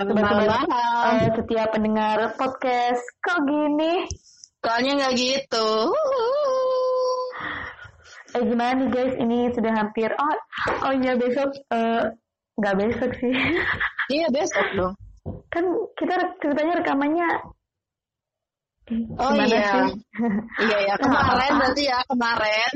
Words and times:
Sobat-sobat 0.00 0.64
uh, 0.64 1.28
setiap 1.36 1.68
pendengar 1.76 2.32
podcast 2.40 3.04
kok 3.20 3.44
gini? 3.44 4.08
Soalnya 4.64 4.92
nggak 4.96 5.12
gitu. 5.12 5.68
Eh 8.32 8.42
gimana 8.48 8.80
nih 8.80 8.88
guys? 8.88 9.14
Ini 9.20 9.38
sudah 9.52 9.72
hampir 9.76 10.08
oh 10.08 10.36
oh 10.88 10.92
iya 10.96 11.20
besok 11.20 11.52
eh, 11.52 12.02
nggak 12.56 12.76
besok 12.80 13.10
sih. 13.20 13.34
Iya 14.10 14.26
besok 14.34 14.66
dong. 14.74 14.94
kan 15.54 15.62
kita 15.94 16.14
ceritanya 16.42 16.82
rekamannya 16.82 17.30
Eh, 18.90 19.06
Oh 19.22 19.30
iya. 19.38 19.86
sih? 19.86 20.02
Iya 20.66 20.78
ya 20.82 20.94
kemarin 21.04 21.52
berarti 21.60 21.82
ya 21.86 21.98
kemarin. 22.10 22.72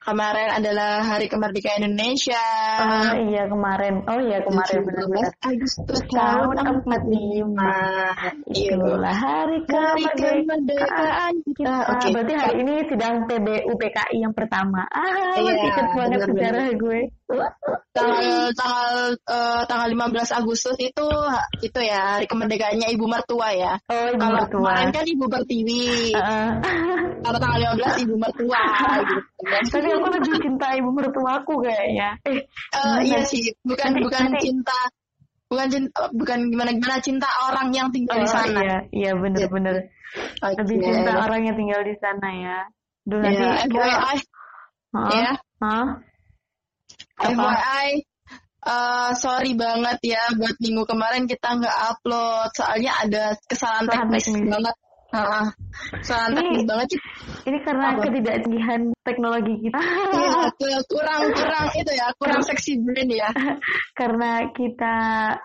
Kemarin 0.00 0.48
adalah 0.48 1.04
Hari 1.04 1.28
Kemerdekaan 1.28 1.84
Indonesia. 1.84 2.40
Oh 2.80 3.12
iya 3.20 3.44
kemarin. 3.44 4.00
Oh 4.08 4.16
iya 4.16 4.40
kemarin 4.40 4.80
17 4.80 4.88
benar-benar. 4.88 5.32
Agustus 5.44 6.00
Tahun 6.08 6.56
tahun 6.56 6.76
45. 6.88 7.52
45. 7.52 8.48
Iya. 8.48 8.72
Itulah 8.80 9.12
hari 9.12 9.58
kemerdekaan 9.68 11.32
kita. 11.44 11.52
kita. 11.52 11.74
Oke. 11.92 12.06
Berarti 12.16 12.32
hari 12.32 12.54
ini 12.64 12.74
sidang 12.88 13.14
PBU 13.28 13.72
PKI 13.76 14.16
yang 14.24 14.32
pertama. 14.32 14.88
Ah, 14.88 15.36
Iya, 15.36 15.52
masih 15.52 15.68
ingat 15.68 15.86
banget 15.92 16.20
sejarah 16.32 16.66
gue. 16.80 17.00
Tanggal 17.90 18.26
tanggal 18.54 18.90
eh, 19.16 19.62
tanggal 19.66 19.88
15 19.90 20.38
Agustus 20.40 20.76
itu 20.78 21.06
itu 21.60 21.80
ya 21.80 22.18
hari 22.18 22.26
kemerdekaannya 22.26 22.88
Ibu 22.94 23.06
Mertua 23.06 23.48
ya. 23.52 23.72
Oh, 23.86 24.06
ibu 24.10 24.18
Kalau 24.18 24.36
mertua. 24.38 24.60
kemarin 24.62 24.88
kan 24.90 25.04
Ibu 25.06 25.24
Pertiwi. 25.26 25.86
Heeh. 26.14 26.48
Kalau 27.20 27.38
tanggal 27.38 27.58
15 27.76 28.04
Ibu 28.06 28.14
Mertua 28.16 28.62
gitu. 29.04 29.18
Tapi 29.70 29.88
aku 29.90 30.06
lebih 30.10 30.34
cinta 30.40 30.66
ibu 30.74 30.90
mertuaku 30.90 31.54
kayaknya. 31.62 32.08
Eh, 32.24 32.38
Eh, 32.38 32.40
gimana? 32.80 33.02
iya 33.04 33.20
sih, 33.24 33.50
bukan 33.62 33.88
Nanti- 33.92 34.02
bukan 34.06 34.22
nanti- 34.30 34.42
cinta 34.46 34.78
bukan 35.50 35.66
cinta 35.66 36.00
bukan 36.14 36.38
gimana 36.46 36.70
gimana 36.70 36.96
cinta 37.02 37.26
orang 37.42 37.74
yang 37.74 37.90
tinggal 37.90 38.14
Oh, 38.16 38.22
di 38.22 38.28
sana. 38.30 38.60
Iya, 38.62 38.78
iya 38.94 39.10
bener-bener. 39.18 39.90
Oke. 40.42 40.62
Lebih 40.62 40.76
cinta 40.78 41.12
orang 41.20 41.40
yang 41.42 41.56
tinggal 41.58 41.80
di 41.82 41.94
sana 41.98 42.28
ya. 42.30 42.58
Duh, 43.02 43.18
nanti 43.18 43.42
Ya, 43.42 43.66
kita... 43.66 43.82
FYI 43.82 44.18
Hah? 44.90 45.10
ya, 45.10 45.32
Hah? 45.62 45.86
FYI 47.20 47.88
eh, 48.60 49.10
sorry 49.16 49.52
banget 49.56 49.98
ya 50.04 50.22
buat 50.36 50.56
minggu 50.60 50.84
kemarin 50.84 51.24
kita 51.24 51.48
nggak 51.56 51.76
upload 51.96 52.50
soalnya 52.52 52.92
ada 53.00 53.24
kesalahan 53.48 53.88
teknis 53.88 54.28
teknis. 54.28 54.48
banget. 54.52 54.76
Heeh. 55.10 55.46
kesalahan 56.06 56.30
Ini- 56.30 56.38
teknis 56.38 56.64
banget 56.70 56.86
sih. 56.94 57.00
Ini 57.40 57.58
karena 57.66 57.86
Apa? 57.90 58.00
ketidakcanggihan 58.06 58.80
teknologi 59.02 59.54
kita. 59.64 59.80
Iya, 59.80 60.40
kurang 60.92 61.22
kurang 61.34 61.66
itu 61.74 61.92
ya, 61.96 62.06
kurang 62.20 62.42
seksi 62.46 62.72
brain 62.84 63.10
ya. 63.10 63.30
karena 63.98 64.30
kita 64.54 64.96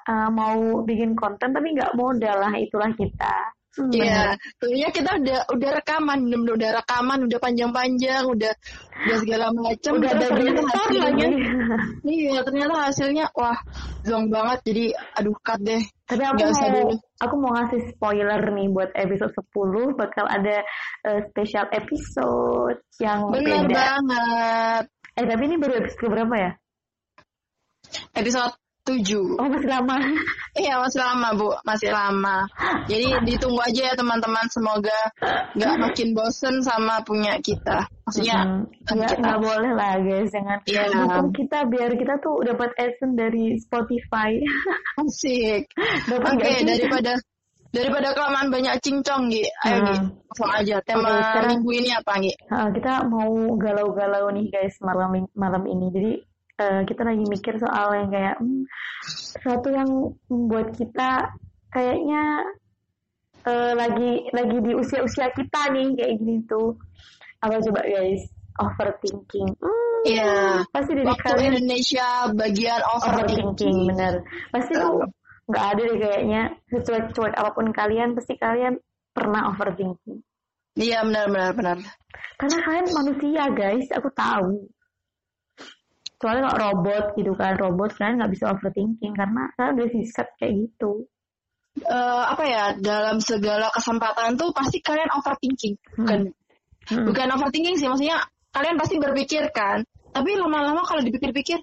uh, 0.05 0.29
mau 0.29 0.83
bikin 0.85 1.17
konten 1.17 1.49
tapi 1.55 1.73
nggak 1.73 1.95
modal 1.97 2.37
lah 2.45 2.53
itulah 2.59 2.91
kita. 2.93 3.35
Iya, 3.75 4.39
tentunya 4.55 4.87
kita 4.87 5.19
udah 5.19 5.39
udah 5.51 5.69
rekaman, 5.83 6.19
udah, 6.31 6.53
udah 6.55 6.69
rekaman, 6.79 7.19
udah 7.27 7.39
panjang-panjang, 7.43 8.23
udah 8.23 8.53
udah 9.03 9.17
segala 9.19 9.51
macam. 9.51 9.91
Udah 9.99 10.11
ada 10.15 10.27
lagi. 10.31 11.25
iya 12.15 12.39
ternyata 12.47 12.73
hasilnya 12.87 13.25
wah 13.35 13.59
zong 14.07 14.31
banget. 14.31 14.59
Jadi 14.63 14.85
aduh 14.95 15.35
cut 15.43 15.59
deh. 15.59 15.83
Tapi 16.07 16.21
aku 16.23 16.37
usah 16.47 16.69
mau 16.69 16.75
dulu. 16.87 16.95
aku 17.19 17.35
mau 17.41 17.51
ngasih 17.57 17.81
spoiler 17.91 18.41
nih 18.53 18.67
buat 18.71 18.91
episode 18.93 19.33
10 19.33 19.99
bakal 19.99 20.25
ada 20.29 20.57
uh, 21.09 21.19
special 21.33 21.65
episode 21.73 22.79
yang 23.03 23.27
Bener 23.33 23.67
beda. 23.67 23.75
banget. 23.75 24.83
Eh 25.19 25.25
tapi 25.27 25.41
ini 25.51 25.55
baru 25.59 25.73
episode 25.83 26.07
berapa 26.07 26.35
ya? 26.37 26.51
Episode 28.15 28.55
7 28.85 29.41
Oh 29.41 29.47
masih 29.49 29.69
lama. 29.69 29.97
Iya 30.55 30.79
masih 30.79 31.03
lama 31.03 31.27
bu, 31.35 31.51
masih 31.61 31.91
lama. 31.91 32.47
Jadi 32.87 33.11
ditunggu 33.27 33.59
aja 33.59 33.91
ya 33.91 33.93
teman-teman. 33.93 34.47
Semoga 34.47 34.99
nggak 35.51 35.75
makin 35.83 36.15
bosen 36.15 36.63
sama 36.63 37.03
punya 37.03 37.35
kita. 37.43 37.83
Maksudnya 38.07 38.39
Hmm, 38.39 38.63
nggak 38.87 39.19
nggak 39.19 39.39
boleh 39.41 39.71
lah 39.75 39.99
guys 39.99 40.31
jangan 40.31 40.57
Iya. 40.63 40.83
dukung 40.95 41.29
kita 41.33 41.59
biar 41.67 41.91
kita 41.93 42.15
tuh 42.23 42.39
dapat 42.41 42.71
adsense 42.77 43.15
dari 43.19 43.45
Spotify. 43.59 44.31
asik. 45.03 45.67
dapat 46.07 46.31
Oke, 46.39 46.47
sih? 46.47 46.63
daripada 46.63 47.13
daripada 47.69 48.15
kelamaan 48.15 48.47
banyak 48.47 48.79
cincong, 48.79 49.27
Gi. 49.27 49.43
Ayo, 49.67 49.77
Gi. 49.83 49.95
Hmm. 49.99 50.07
Langsung 50.31 50.51
aja. 50.55 50.75
Tema 50.87 51.11
sekarang- 51.19 51.49
minggu 51.59 51.71
ini 51.75 51.89
apa, 51.91 52.13
Gi? 52.23 52.33
Uh, 52.47 52.69
kita 52.71 52.93
mau 53.03 53.27
galau-galau 53.59 54.31
nih 54.31 54.47
guys 54.47 54.79
malam 54.79 55.11
malam 55.35 55.63
ini. 55.67 55.87
Jadi 55.91 56.11
uh, 56.59 56.81
kita 56.87 57.01
lagi 57.03 57.25
mikir 57.27 57.55
soal 57.59 57.87
yang 57.95 58.09
kayak 58.11 58.35
hmm, 58.39 58.63
sesuatu 59.03 59.67
yang 59.71 59.89
membuat 60.31 60.71
kita 60.75 61.35
kayaknya 61.71 62.23
uh, 63.43 63.73
lagi 63.75 64.27
lagi 64.31 64.57
di 64.63 64.71
usia-usia 64.73 65.31
kita 65.35 65.71
nih 65.75 65.91
kayak 65.95 66.13
gini 66.19 66.39
tuh. 66.47 66.75
Apa 67.43 67.59
coba 67.61 67.81
guys? 67.83 68.23
Overthinking. 68.55 69.51
Hmm, 69.59 69.99
Iya. 70.07 70.63
pasti 70.71 70.91
dari 70.95 71.05
Waktu 71.09 71.27
kalian 71.27 71.53
Indonesia 71.59 72.07
bagian 72.31 72.81
overthinking 72.93 73.47
overthinking. 73.51 73.77
bener. 73.91 74.13
Pasti 74.53 74.71
tuh 74.77 75.03
nggak 75.45 75.65
ada 75.75 75.81
deh 75.85 75.97
kayaknya 76.01 76.41
secuek-cuek 76.73 77.33
apa 77.37 77.49
pun 77.53 77.67
kalian 77.69 78.17
pasti 78.17 78.33
kalian 78.39 78.79
pernah 79.11 79.51
overthinking. 79.51 80.23
Iya, 80.75 81.03
benar 81.07 81.25
benar 81.31 81.51
benar. 81.55 81.77
Karena 82.35 82.57
kalian 82.63 82.87
manusia 82.91 83.43
guys, 83.51 83.87
aku 83.95 84.09
tahu. 84.11 84.67
Soalnya 86.25 86.49
kalau 86.49 86.81
robot 86.81 87.05
gitu 87.21 87.37
kan, 87.37 87.53
robot 87.53 87.93
kalian 88.01 88.17
nggak 88.17 88.33
bisa 88.33 88.49
overthinking 88.49 89.13
karena 89.13 89.45
kalian 89.53 89.77
udah 89.77 89.87
di 89.93 90.01
set 90.09 90.25
kayak 90.41 90.57
gitu. 90.57 91.05
Eh, 91.85 92.23
apa 92.33 92.43
ya, 92.49 92.63
dalam 92.81 93.21
segala 93.21 93.69
kesempatan 93.69 94.33
tuh 94.33 94.49
pasti 94.49 94.81
kalian 94.81 95.05
overthinking. 95.13 95.77
Bukan 95.93 96.33
Hmm. 96.89 97.05
bukan 97.05 97.29
overthinking 97.29 97.77
sih, 97.77 97.85
maksudnya 97.85 98.25
kalian 98.57 98.73
pasti 98.73 98.97
berpikir 98.97 99.53
kan. 99.53 99.85
Tapi 100.09 100.33
lama-lama 100.33 100.81
kalau 100.81 101.05
dipikir-pikir, 101.05 101.61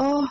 oh, 0.00 0.24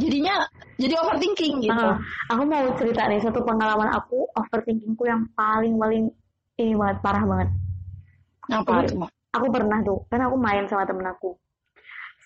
jadinya 0.00 0.48
jadi 0.80 0.96
overthinking 0.96 1.68
gitu. 1.68 1.84
Ah, 1.84 2.00
aku 2.32 2.48
mau 2.48 2.64
cerita 2.80 3.12
nih 3.12 3.20
satu 3.20 3.44
pengalaman 3.44 3.92
aku 3.92 4.24
overthinkingku 4.40 5.04
yang 5.04 5.28
paling 5.36 5.76
paling 5.76 6.08
ini 6.56 6.72
banget 6.80 6.96
parah 7.04 7.24
banget. 7.28 7.48
Apa 8.56 8.88
tuh? 8.88 9.04
Aku 9.36 9.46
pernah 9.52 9.84
tuh, 9.84 10.00
kan 10.08 10.24
aku 10.24 10.36
main 10.40 10.64
sama 10.64 10.88
temen 10.88 11.04
aku 11.12 11.36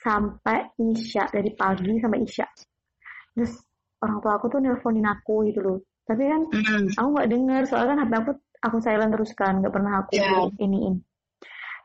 sampai 0.03 0.59
isya 0.79 1.31
dari 1.31 1.51
pagi 1.55 1.97
sampai 1.97 2.21
isya. 2.21 2.47
Terus 3.33 3.55
orang 4.03 4.19
tua 4.19 4.33
aku 4.37 4.47
tuh 4.51 4.61
nelponin 4.61 5.07
aku 5.07 5.47
gitu 5.47 5.61
loh. 5.63 5.79
Tapi 6.03 6.23
kan 6.27 6.43
Hmm. 6.51 6.87
aku 6.93 7.09
nggak 7.15 7.31
dengar 7.31 7.63
soalnya 7.65 7.95
kan 7.95 7.99
HP 8.05 8.13
aku 8.19 8.33
aku 8.63 8.77
silent 8.79 9.11
terus 9.15 9.31
kan 9.33 9.59
nggak 9.59 9.75
pernah 9.75 10.03
aku 10.03 10.15
Iya. 10.15 10.51
iniin 10.59 11.03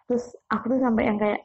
terus 0.07 0.23
aku 0.47 0.71
tuh 0.71 0.79
sampai 0.79 1.03
yang 1.03 1.17
kayak 1.17 1.41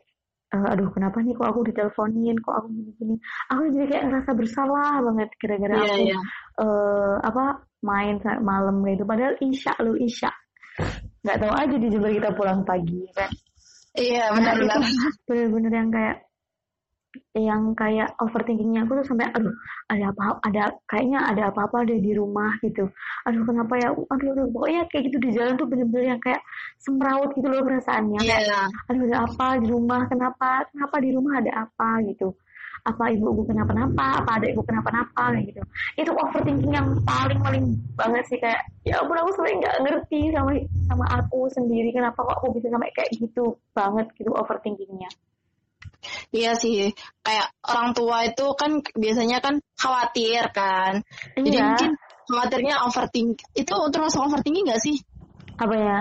"Eh, 0.53 0.67
aduh 0.71 0.93
kenapa 0.93 1.19
nih 1.19 1.33
kok 1.35 1.49
aku 1.51 1.67
diteleponin 1.67 2.37
kok 2.39 2.53
aku 2.53 2.69
gini-gini 2.71 3.17
aku 3.49 3.61
jadi 3.73 3.87
kayak 3.89 4.05
ngerasa 4.07 4.31
bersalah 4.37 5.01
banget 5.03 5.29
gara-gara 5.41 5.75
Iya, 5.75 5.85
aku 5.89 6.03
iya. 6.05 6.19
eh, 6.63 7.15
apa 7.27 7.45
main 7.83 8.15
malam 8.39 8.85
gitu 8.85 9.03
padahal 9.03 9.35
isya 9.41 9.73
lu 9.83 9.97
isya 9.99 10.31
nggak 11.25 11.39
tahu 11.43 11.53
aja 11.53 11.77
di 11.77 11.89
Jember 11.91 12.13
kita 12.13 12.31
pulang 12.33 12.61
pagi 12.63 13.03
kan 13.17 13.31
Iya, 13.93 14.33
Nah, 14.33 14.57
benar-benar. 14.57 14.81
itu 14.81 15.21
bener-bener 15.29 15.73
yang 15.75 15.91
kayak 15.91 16.17
yang 17.37 17.77
kayak 17.77 18.13
overthinkingnya 18.21 18.85
aku 18.85 19.01
tuh 19.01 19.07
sampai 19.13 19.29
aduh 19.33 19.53
ada 19.89 20.13
apa 20.13 20.25
ada 20.45 20.63
kayaknya 20.89 21.21
ada 21.29 21.43
apa-apa 21.53 21.85
deh 21.85 22.01
di 22.01 22.13
rumah 22.17 22.57
gitu. 22.65 22.89
Aduh 23.29 23.45
kenapa 23.45 23.77
ya? 23.77 23.93
Aduh, 23.93 24.29
aduh 24.33 24.49
pokoknya 24.53 24.89
kayak 24.89 25.13
gitu 25.13 25.19
di 25.21 25.31
jalan 25.37 25.57
tuh 25.61 25.69
bener-bener 25.69 26.17
yang 26.17 26.21
kayak 26.21 26.41
semrawut 26.81 27.33
gitu 27.37 27.49
loh 27.49 27.65
perasaannya 27.65 28.21
kayak 28.21 28.43
Iya. 28.49 28.61
aduh 28.89 29.03
ada 29.13 29.19
apa 29.29 29.47
di 29.61 29.67
rumah? 29.69 30.01
Kenapa 30.09 30.49
kenapa 30.73 30.97
di 31.01 31.11
rumah 31.13 31.33
ada 31.41 31.53
apa? 31.69 31.89
gitu. 32.09 32.29
Apa 32.83 33.15
ibuku 33.15 33.47
kenapa-napa? 33.47 34.27
Apa 34.27 34.43
adikku 34.43 34.67
kenapa-napa? 34.67 35.39
kayak 35.39 35.55
gitu. 35.55 35.63
Itu 36.03 36.11
overthinking 36.19 36.73
yang 36.75 36.89
paling 37.07 37.39
paling 37.39 37.65
banget 37.95 38.25
sih 38.27 38.39
kayak 38.43 38.59
ya 38.83 38.99
ampun 38.99 39.15
aku 39.23 39.31
sebenarnya 39.39 39.57
nggak 39.63 39.77
ngerti 39.87 40.21
sama 40.35 40.51
sama 40.91 41.05
aku 41.23 41.47
sendiri 41.55 41.95
kenapa 41.95 42.19
kok 42.19 42.35
aku 42.43 42.59
bisa 42.59 42.67
sampai 42.67 42.91
kayak 42.91 43.15
gitu 43.15 43.55
banget 43.71 44.11
gitu 44.19 44.35
overthinkingnya 44.35 45.07
Iya 46.33 46.57
sih, 46.57 46.97
kayak 47.21 47.53
orang 47.61 47.93
tua 47.93 48.25
itu 48.25 48.47
kan 48.57 48.81
biasanya 48.97 49.45
kan 49.45 49.61
khawatir 49.77 50.49
kan. 50.57 51.05
Jadi 51.37 51.61
Iya. 51.61 51.65
mungkin 51.69 51.91
khawatirnya 52.25 52.75
overthinking. 52.89 53.49
Itu 53.53 53.75
termasuk 53.93 54.21
overthinking 54.25 54.65
gak 54.73 54.81
sih? 54.81 54.97
apa 55.61 55.77
ya 55.77 55.99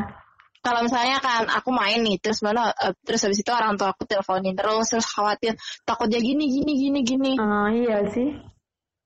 Kalau 0.64 0.86
misalnya 0.86 1.18
kan 1.20 1.50
aku 1.52 1.74
main 1.74 2.00
nih, 2.06 2.22
terus 2.22 2.40
malah 2.46 2.72
eh, 2.72 2.94
terus 3.04 3.26
habis 3.26 3.42
itu 3.44 3.50
orang 3.52 3.76
tua 3.76 3.92
aku 3.92 4.06
teleponin 4.06 4.54
terus 4.56 4.94
terus 4.94 5.10
khawatir 5.10 5.58
takutnya 5.84 6.22
gini 6.22 6.48
gini 6.48 6.74
gini 6.80 7.00
gini. 7.02 7.34
Eh, 7.36 7.70
iya 7.84 7.98
sih 8.08 8.30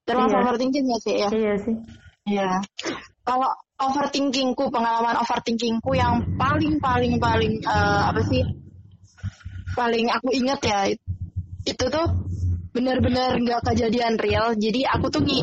Termasuk 0.06 0.36
iya. 0.38 0.44
overthinking 0.46 0.84
gak 0.86 1.00
sih 1.02 1.14
ya? 1.18 1.28
iya 1.34 1.54
sih 1.58 1.74
Iya. 2.26 2.60
Kalau 3.26 3.50
overthinkingku, 3.82 4.70
pengalaman 4.70 5.18
overthinkingku 5.18 5.90
yang 5.98 6.22
paling 6.38 6.78
paling 6.78 7.18
paling 7.18 7.58
eh, 7.66 8.02
apa 8.14 8.20
sih? 8.22 8.42
Paling 9.74 10.06
aku 10.12 10.28
ingat 10.36 10.60
ya 10.62 10.78
itu 11.66 11.84
tuh 11.90 12.06
benar-benar 12.70 13.36
nggak 13.42 13.60
kejadian 13.72 14.14
real. 14.22 14.54
Jadi 14.54 14.86
aku 14.86 15.10
tuh 15.10 15.20
ngi 15.26 15.40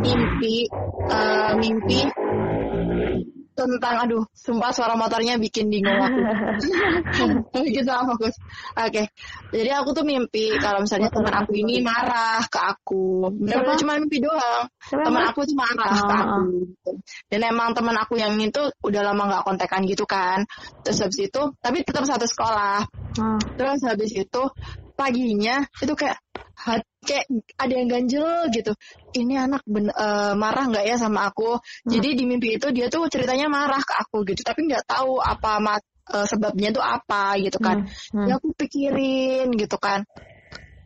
mimpi 0.00 0.68
uh, 1.08 1.52
mimpi 1.56 2.00
tentang 3.60 3.96
aduh 4.08 4.24
sumpah 4.32 4.72
suara 4.72 4.96
motornya 4.96 5.36
bikin 5.36 5.68
bingung 5.68 6.00
aku 6.00 7.60
kita 7.76 8.08
fokus 8.08 8.34
oke 8.72 8.88
okay. 8.88 9.06
jadi 9.52 9.84
aku 9.84 9.92
tuh 9.92 10.04
mimpi 10.08 10.56
kalau 10.56 10.80
misalnya 10.80 11.12
teman 11.12 11.34
aku 11.44 11.52
ini 11.52 11.84
marah 11.84 12.40
ke 12.48 12.56
aku 12.56 13.28
benar-benar 13.36 13.76
cuma 13.76 14.00
mimpi 14.00 14.24
doang 14.24 14.64
teman 14.88 15.22
aku 15.28 15.44
tuh 15.44 15.56
marah 15.60 15.92
oh. 15.92 16.00
ke 16.08 16.14
aku 16.16 16.40
gitu. 16.64 16.90
dan 17.28 17.40
emang 17.44 17.76
teman 17.76 17.96
aku 18.00 18.16
yang 18.16 18.32
ini 18.40 18.48
tuh 18.48 18.72
udah 18.80 19.02
lama 19.04 19.28
nggak 19.28 19.44
kontekan 19.44 19.84
gitu 19.84 20.08
kan 20.08 20.48
terus 20.80 21.04
habis 21.04 21.20
itu 21.28 21.42
tapi 21.60 21.84
tetap 21.84 22.08
satu 22.08 22.24
sekolah 22.24 22.88
oh. 23.20 23.40
terus 23.60 23.84
habis 23.84 24.16
itu 24.16 24.42
paginya 25.00 25.64
itu 25.80 25.96
kayak 25.96 26.20
kayak 27.00 27.24
ada 27.56 27.72
yang 27.72 27.88
ganjel 27.88 28.28
gitu. 28.52 28.76
Ini 29.16 29.48
anak 29.48 29.64
ben, 29.64 29.88
uh, 29.88 30.36
marah 30.36 30.68
nggak 30.68 30.84
ya 30.84 31.00
sama 31.00 31.32
aku? 31.32 31.56
Hmm. 31.56 31.88
Jadi 31.88 32.20
di 32.20 32.24
mimpi 32.28 32.60
itu 32.60 32.68
dia 32.68 32.92
tuh 32.92 33.08
ceritanya 33.08 33.48
marah 33.48 33.80
ke 33.80 33.94
aku 33.96 34.28
gitu, 34.28 34.44
tapi 34.44 34.68
nggak 34.68 34.84
tahu 34.84 35.16
apa 35.16 35.56
mat, 35.64 35.82
uh, 36.12 36.28
sebabnya 36.28 36.68
tuh 36.76 36.84
apa 36.84 37.40
gitu 37.40 37.56
kan. 37.56 37.88
Hmm. 37.88 38.20
Hmm. 38.20 38.26
Ya 38.28 38.36
aku 38.36 38.52
pikirin 38.52 39.48
gitu 39.56 39.80
kan. 39.80 40.04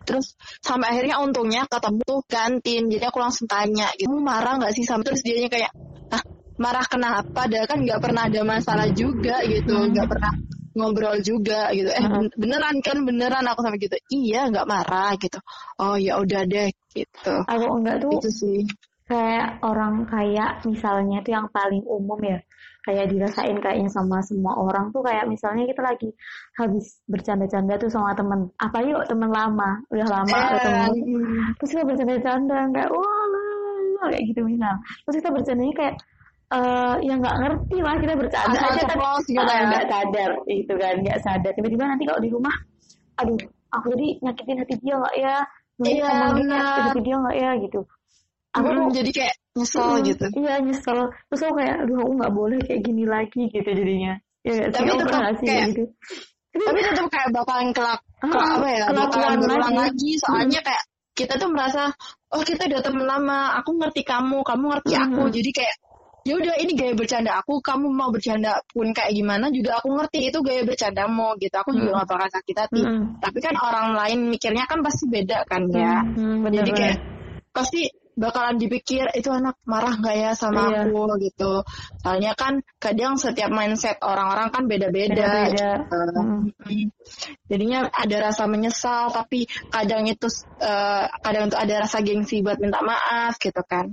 Terus 0.05 0.37
sampai 0.63 0.95
akhirnya 0.95 1.19
untungnya 1.19 1.67
ketemu 1.67 2.01
tuh 2.05 2.23
kantin, 2.29 2.93
jadi 2.93 3.09
aku 3.11 3.19
langsung 3.19 3.49
tanya 3.51 3.89
gitu, 3.99 4.15
marah 4.21 4.61
nggak 4.61 4.77
sih 4.77 4.85
sama 4.85 5.01
terus 5.01 5.25
dia 5.25 5.49
kayak, 5.49 5.73
ah 6.13 6.23
marah 6.61 6.85
kenapa? 6.85 7.49
Dia 7.49 7.65
kan 7.65 7.83
nggak 7.83 7.99
pernah 8.05 8.29
ada 8.29 8.41
masalah 8.45 8.87
juga 8.93 9.43
gitu, 9.49 9.75
hmm. 9.75 9.97
nggak 9.97 10.07
hmm. 10.07 10.13
pernah 10.15 10.33
ngobrol 10.75 11.17
juga 11.23 11.71
gitu. 11.71 11.89
Eh 11.89 12.07
beneran 12.35 12.77
kan 12.83 12.99
beneran 13.07 13.47
aku 13.47 13.63
sama 13.63 13.79
gitu. 13.79 13.97
Iya 14.11 14.51
nggak 14.51 14.69
marah 14.69 15.15
gitu. 15.17 15.39
Oh 15.81 15.97
ya 15.97 16.19
udah 16.21 16.43
deh 16.45 16.71
gitu. 16.93 17.35
Aku 17.47 17.65
enggak 17.81 18.03
tuh 18.03 18.19
itu 18.19 18.31
sih. 18.31 18.61
kayak 19.05 19.61
orang 19.61 20.09
kayak 20.09 20.65
misalnya 20.65 21.21
itu 21.21 21.37
yang 21.37 21.45
paling 21.53 21.85
umum 21.85 22.17
ya 22.25 22.41
kayak 22.89 23.13
dirasain 23.13 23.61
kayaknya 23.61 23.93
sama 23.93 24.21
semua 24.25 24.57
orang 24.57 24.89
tuh 24.93 25.05
kayak 25.05 25.29
misalnya 25.29 25.69
kita 25.69 25.81
lagi 25.85 26.09
habis 26.57 27.01
bercanda-canda 27.09 27.81
tuh 27.81 27.89
sama 27.89 28.13
temen. 28.13 28.49
Apa 28.61 28.85
yuk 28.85 29.05
temen 29.09 29.33
lama? 29.33 29.81
Udah 29.89 30.09
lama 30.09 30.37
eh. 30.37 30.49
ketemu. 30.57 30.93
terus 31.61 31.71
kita 31.73 31.85
bercanda-canda 31.85 32.59
kayak 32.73 32.91
wah 32.93 34.09
kayak 34.13 34.25
gitu 34.29 34.41
misal. 34.45 34.75
Terus 35.09 35.17
kita 35.21 35.31
bercandanya 35.33 35.75
kayak 35.77 35.95
uh, 36.53 36.95
ya 37.01 37.15
nggak 37.17 37.37
ngerti 37.41 37.77
lah 37.81 37.95
kita 37.97 38.15
bercanda 38.19 38.59
aja 38.59 38.83
tapi 38.85 39.05
uh, 39.05 39.63
nggak 39.71 39.87
sadar 39.89 40.31
itu 40.51 40.73
kan 40.77 40.95
nggak 41.01 41.19
sadar. 41.23 41.53
Tiba-tiba 41.57 41.85
nanti 41.89 42.05
kalau 42.05 42.21
di 42.21 42.31
rumah 42.31 42.55
aduh 43.15 43.39
aku 43.71 43.87
jadi 43.95 44.07
nyakitin 44.21 44.61
hati 44.61 44.75
dia 44.83 44.95
nggak 44.99 45.17
ya? 45.17 45.37
Iya 45.75 46.11
benar. 46.35 46.63
hati 46.91 47.01
dia 47.01 47.17
nggak 47.17 47.37
ya 47.37 47.51
gitu. 47.63 47.81
Aku 48.55 48.69
hmm, 48.71 48.95
jadi 48.95 49.11
kayak 49.11 49.35
nyesel 49.59 49.89
hmm, 49.91 50.05
gitu. 50.07 50.25
iya 50.39 50.55
nyesel. 50.63 50.99
Terus 51.31 51.41
aku 51.43 51.55
kayak 51.59 51.77
aduh 51.87 51.97
aku 52.03 52.13
nggak 52.23 52.35
boleh 52.35 52.59
kayak 52.63 52.81
gini 52.87 53.05
lagi 53.07 53.43
gitu 53.51 53.71
jadinya. 53.71 54.15
Ya 54.47 54.71
tapi 54.71 54.89
tetap 54.95 55.21
kayak 55.43 55.63
gitu. 55.75 55.85
Tapi 56.55 56.79
tetap 56.87 57.07
kayak 57.11 57.29
bakalan 57.35 57.69
kelak 57.75 58.01
kelak 58.23 58.51
apa 58.57 58.69
ya 58.71 58.85
bakalan 58.95 59.33
berulang 59.43 59.75
lagi. 59.75 60.11
soalnya 60.23 60.61
hmm. 60.63 60.67
kayak 60.71 60.85
kita 61.15 61.35
tuh 61.39 61.47
merasa 61.51 61.91
oh 62.35 62.43
kita 62.43 62.67
udah 62.67 62.83
temen 62.83 63.07
lama 63.07 63.55
aku 63.63 63.71
ngerti 63.79 64.03
kamu 64.07 64.43
kamu 64.47 64.65
ngerti 64.71 64.93
aku. 64.95 65.23
Hmm. 65.27 65.35
jadi 65.35 65.51
kayak 65.51 65.77
ya 66.25 66.35
udah 66.41 66.55
ini 66.57 66.73
gaya 66.73 66.97
bercanda 66.97 67.37
aku. 67.39 67.61
Kamu 67.61 67.93
mau 67.93 68.09
bercanda 68.09 68.65
pun 68.73 68.91
kayak 68.97 69.13
gimana 69.13 69.53
juga 69.53 69.79
aku 69.79 69.93
ngerti 69.93 70.33
itu 70.33 70.39
gaya 70.41 70.65
bercanda 70.65 71.05
mau 71.05 71.37
gitu. 71.37 71.53
Aku 71.53 71.77
juga 71.77 71.93
hmm. 71.93 71.97
nggak 72.01 72.09
bakal 72.11 72.29
sakit 72.33 72.57
hati 72.57 72.81
hmm. 72.83 73.05
tapi 73.21 73.39
kan 73.45 73.55
orang 73.61 73.93
lain 73.95 74.19
mikirnya 74.33 74.65
kan 74.65 74.81
pasti 74.81 75.05
beda 75.07 75.45
kan 75.45 75.69
ya. 75.69 76.01
Hmm, 76.01 76.17
hmm 76.17 76.37
bener, 76.49 76.57
jadi 76.65 76.71
kayak 76.73 76.99
pasti 77.55 77.81
bakalan 78.15 78.57
dipikir 78.63 79.11
itu 79.19 79.27
anak 79.27 79.59
marah 79.67 79.99
nggak 79.99 80.17
ya 80.17 80.31
sama 80.39 80.71
iya. 80.71 80.87
aku? 80.87 81.19
gitu. 81.19 81.53
Soalnya 82.01 82.33
kan 82.39 82.63
kadang 82.79 83.19
setiap 83.19 83.51
mindset 83.51 83.99
orang-orang 84.01 84.49
kan 84.55 84.63
beda-beda 84.71 85.51
hmm. 85.51 86.55
jadinya 87.51 87.91
ada 87.91 88.17
rasa 88.31 88.47
menyesal 88.47 89.11
tapi 89.11 89.51
kadang 89.69 90.07
itu 90.07 90.31
uh, 90.63 91.11
kadang 91.21 91.51
itu 91.51 91.59
ada 91.59 91.75
rasa 91.85 92.01
gengsi 92.01 92.41
buat 92.41 92.63
minta 92.63 92.81
maaf 92.87 93.35
gitu 93.43 93.61
kan 93.67 93.93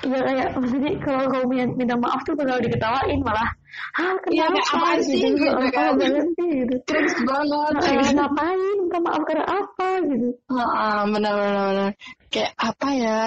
Iya 0.00 0.18
kayak 0.24 0.48
maksudnya 0.56 0.92
kalau 1.00 1.24
kau 1.28 1.44
minta 1.48 1.96
maaf 1.96 2.20
tuh 2.24 2.34
bakal 2.36 2.60
diketawain 2.60 3.20
malah. 3.24 3.50
Ah 3.96 4.14
iya, 4.28 4.50
kenapa 4.50 4.58
ya, 4.58 4.62
apa 4.74 4.90
sih 5.06 5.18
gitu, 5.22 5.46
gitu 5.46 5.70
kan 5.72 5.92
sih 6.36 6.50
gitu. 6.66 6.74
terus 6.84 7.14
banget. 7.22 7.72
Nah, 7.78 7.92
gitu. 8.02 8.12
ngapain? 8.18 8.60
Minta 8.80 8.98
maaf 9.00 9.22
karena 9.24 9.44
apa 9.46 9.88
gitu. 10.04 10.28
Ah 10.50 11.02
benar 11.06 11.32
benar 11.38 11.64
benar. 11.70 11.90
Kayak 12.30 12.52
apa 12.58 12.88
ya? 12.94 13.20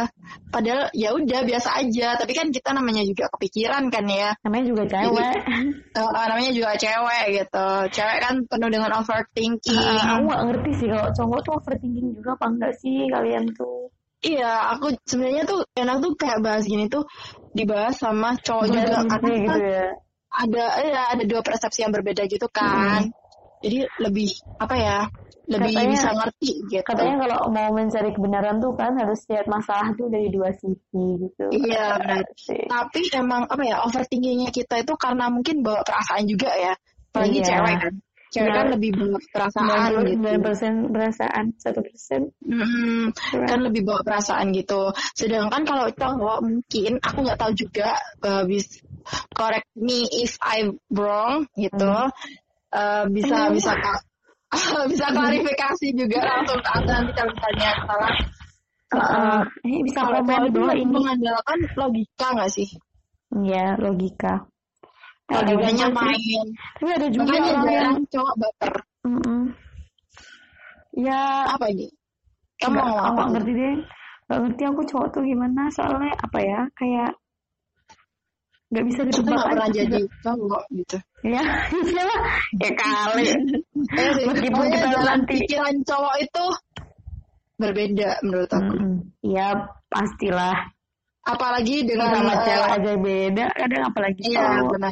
Padahal 0.52 0.84
ya 0.96 1.10
udah 1.16 1.42
biasa 1.44 1.70
aja. 1.84 2.08
Tapi 2.20 2.32
kan 2.36 2.48
kita 2.52 2.70
namanya 2.76 3.04
juga 3.04 3.26
kepikiran 3.34 3.84
kan 3.90 4.06
ya. 4.08 4.30
Namanya 4.46 4.66
juga 4.68 4.84
cewek. 4.88 5.36
Jadi, 5.44 6.00
uh, 6.00 6.26
namanya 6.28 6.52
juga 6.54 6.70
cewek 6.80 7.24
gitu. 7.34 7.68
Cewek 7.92 8.18
kan 8.24 8.36
penuh 8.48 8.70
dengan 8.72 8.92
overthinking. 9.00 9.80
Uh, 9.80 10.06
aku 10.20 10.24
gak 10.32 10.44
ngerti 10.52 10.72
sih 10.80 10.88
kalau 10.92 11.10
cowok 11.12 11.40
tuh 11.44 11.54
overthinking 11.60 12.08
juga 12.16 12.30
apa 12.36 12.46
enggak 12.52 12.74
sih 12.80 13.08
kalian 13.12 13.46
tuh 13.56 13.92
Iya, 14.24 14.80
aku 14.80 14.96
sebenarnya 15.04 15.44
tuh 15.44 15.68
enak 15.75 16.00
tuh 16.00 16.12
kayak 16.16 16.40
bahas 16.40 16.64
gini 16.64 16.88
tuh 16.88 17.04
dibahas 17.52 18.00
sama 18.00 18.40
cowok 18.40 18.66
juga 18.72 19.04
karena 19.06 19.30
gitu 19.36 19.60
ya. 19.62 19.88
ada 20.34 20.66
ya 20.81 21.02
ada 21.14 21.24
dua 21.28 21.42
persepsi 21.46 21.84
yang 21.84 21.92
berbeda 21.92 22.24
gitu 22.31 22.48
kan. 22.48 23.12
Hmm. 23.12 23.14
Jadi 23.60 23.84
lebih 24.00 24.31
apa 24.58 24.75
ya? 24.80 25.00
Lebih 25.44 25.75
katanya, 25.75 25.92
bisa 25.92 26.10
ngerti 26.16 26.52
gitu. 26.72 26.88
Katanya 26.88 27.16
kalau 27.20 27.40
mau 27.52 27.70
mencari 27.75 28.10
kebenaran 28.16 28.64
tuh 28.64 28.72
kan 28.80 28.96
harus 28.96 29.20
lihat 29.28 29.48
masalah 29.52 29.92
tuh 30.00 30.08
dari 30.08 30.31
dua 30.31 30.56
sisi 30.56 31.04
gitu. 31.20 31.46
Iya, 31.52 32.00
benar. 32.00 32.24
Tapi 32.48 33.02
emang 33.12 33.44
apa 33.52 33.64
ya? 33.68 33.84
Overthinkingnya 33.84 34.56
kita 34.56 34.80
itu 34.80 34.96
karena 34.96 35.28
mungkin 35.28 35.60
bawa 35.60 35.84
perasaan 35.84 36.24
juga 36.31 36.48
ya. 36.56 36.74
Apalagi 37.12 37.44
iya. 37.44 37.48
cewek 37.52 37.75
kan 37.75 37.94
cewek 38.34 38.50
kan 38.50 38.68
lebih 38.74 38.90
bawa 38.98 39.22
perasaan 39.30 39.90
gitu. 40.10 40.30
persen 40.42 40.74
perasaan, 40.90 41.46
satu 41.62 41.80
persen. 41.86 42.22
Hmm, 42.42 43.13
kan 43.30 43.60
lebih 43.62 43.86
bawa 43.86 44.02
perasaan 44.02 44.50
gitu. 44.58 44.90
Sedangkan 45.13 45.62
kalau 45.62 45.86
cowok 45.94 46.42
mungkin 46.42 46.98
aku 46.98 47.18
nggak 47.22 47.38
tahu 47.38 47.54
juga 47.54 47.94
uh, 48.25 48.42
bis 48.50 48.82
correct 49.38 49.70
me 49.78 50.10
if 50.10 50.42
I 50.42 50.66
wrong 50.90 51.46
gitu. 51.54 51.94
Hmm. 51.94 52.10
Uh, 52.74 53.06
bisa 53.13 53.54
bisa 53.54 53.78
bisa 54.92 55.06
klarifikasi 55.13 55.88
juga 55.94 56.20
langsung 56.25 56.58
ke 56.58 56.72
nanti 56.90 57.12
kalau 57.13 57.32
misalnya 57.38 57.70
salah. 57.86 58.13
Uh, 58.94 59.42
ini 59.66 59.82
bisa 59.90 60.06
komen 60.06 60.54
dulu 60.54 60.70
ini 60.74 60.86
mengandalkan 60.90 61.58
logika 61.78 62.28
nggak 62.34 62.50
sih? 62.50 62.70
Iya 63.34 63.78
logika 63.82 64.52
logikanya 65.42 65.88
main 65.90 66.46
tapi 66.84 66.92
ada 67.00 67.08
juga 67.08 67.32
Makanya 67.32 67.54
orang 67.56 67.72
yang 67.72 68.00
cowok 68.12 68.36
baper. 68.36 68.74
Mm 69.04 69.20
-mm. 69.24 69.42
ya 71.00 71.20
apa 71.48 71.66
ini? 71.72 71.88
Kamu 72.60 72.75
mau 72.75 73.00
apa 73.00 73.22
ngerti 73.32 73.52
deh. 73.56 73.75
Gak 74.28 74.40
ngerti 74.44 74.63
aku 74.68 74.82
cowok 74.84 75.08
tuh 75.16 75.24
gimana. 75.24 75.72
Soalnya 75.72 76.12
apa 76.20 76.40
ya 76.44 76.60
kayak 76.75 77.12
nggak 78.74 78.86
bisa 78.90 79.02
ditebak 79.06 79.32
nggak 79.32 79.48
pernah 79.54 79.70
jadi 79.72 80.00
cowok 80.28 80.63
gitu. 80.75 80.98
Ya 81.24 81.44
iya 81.88 82.08
ya 82.60 82.72
kali. 82.75 83.28
Ya 83.96 84.06
sih, 84.12 84.25
meskipun 84.28 84.66
kita 84.75 84.88
nanti 84.92 85.34
pikiran 85.40 85.75
cowok 85.88 86.16
itu 86.20 86.46
berbeda 87.56 88.10
menurut 88.28 88.52
aku. 88.52 88.75
Iya 89.24 89.48
mm 89.56 89.60
-hmm. 89.62 89.88
pastilah. 89.88 90.58
Apalagi 91.24 91.88
dengan 91.88 92.12
sama 92.12 92.36
cewek. 92.44 92.68
aja 92.75 92.92
beda 93.00 93.46
kadang 93.56 93.84
apalagi 93.88 94.28
iya, 94.28 94.60
benar 94.68 94.92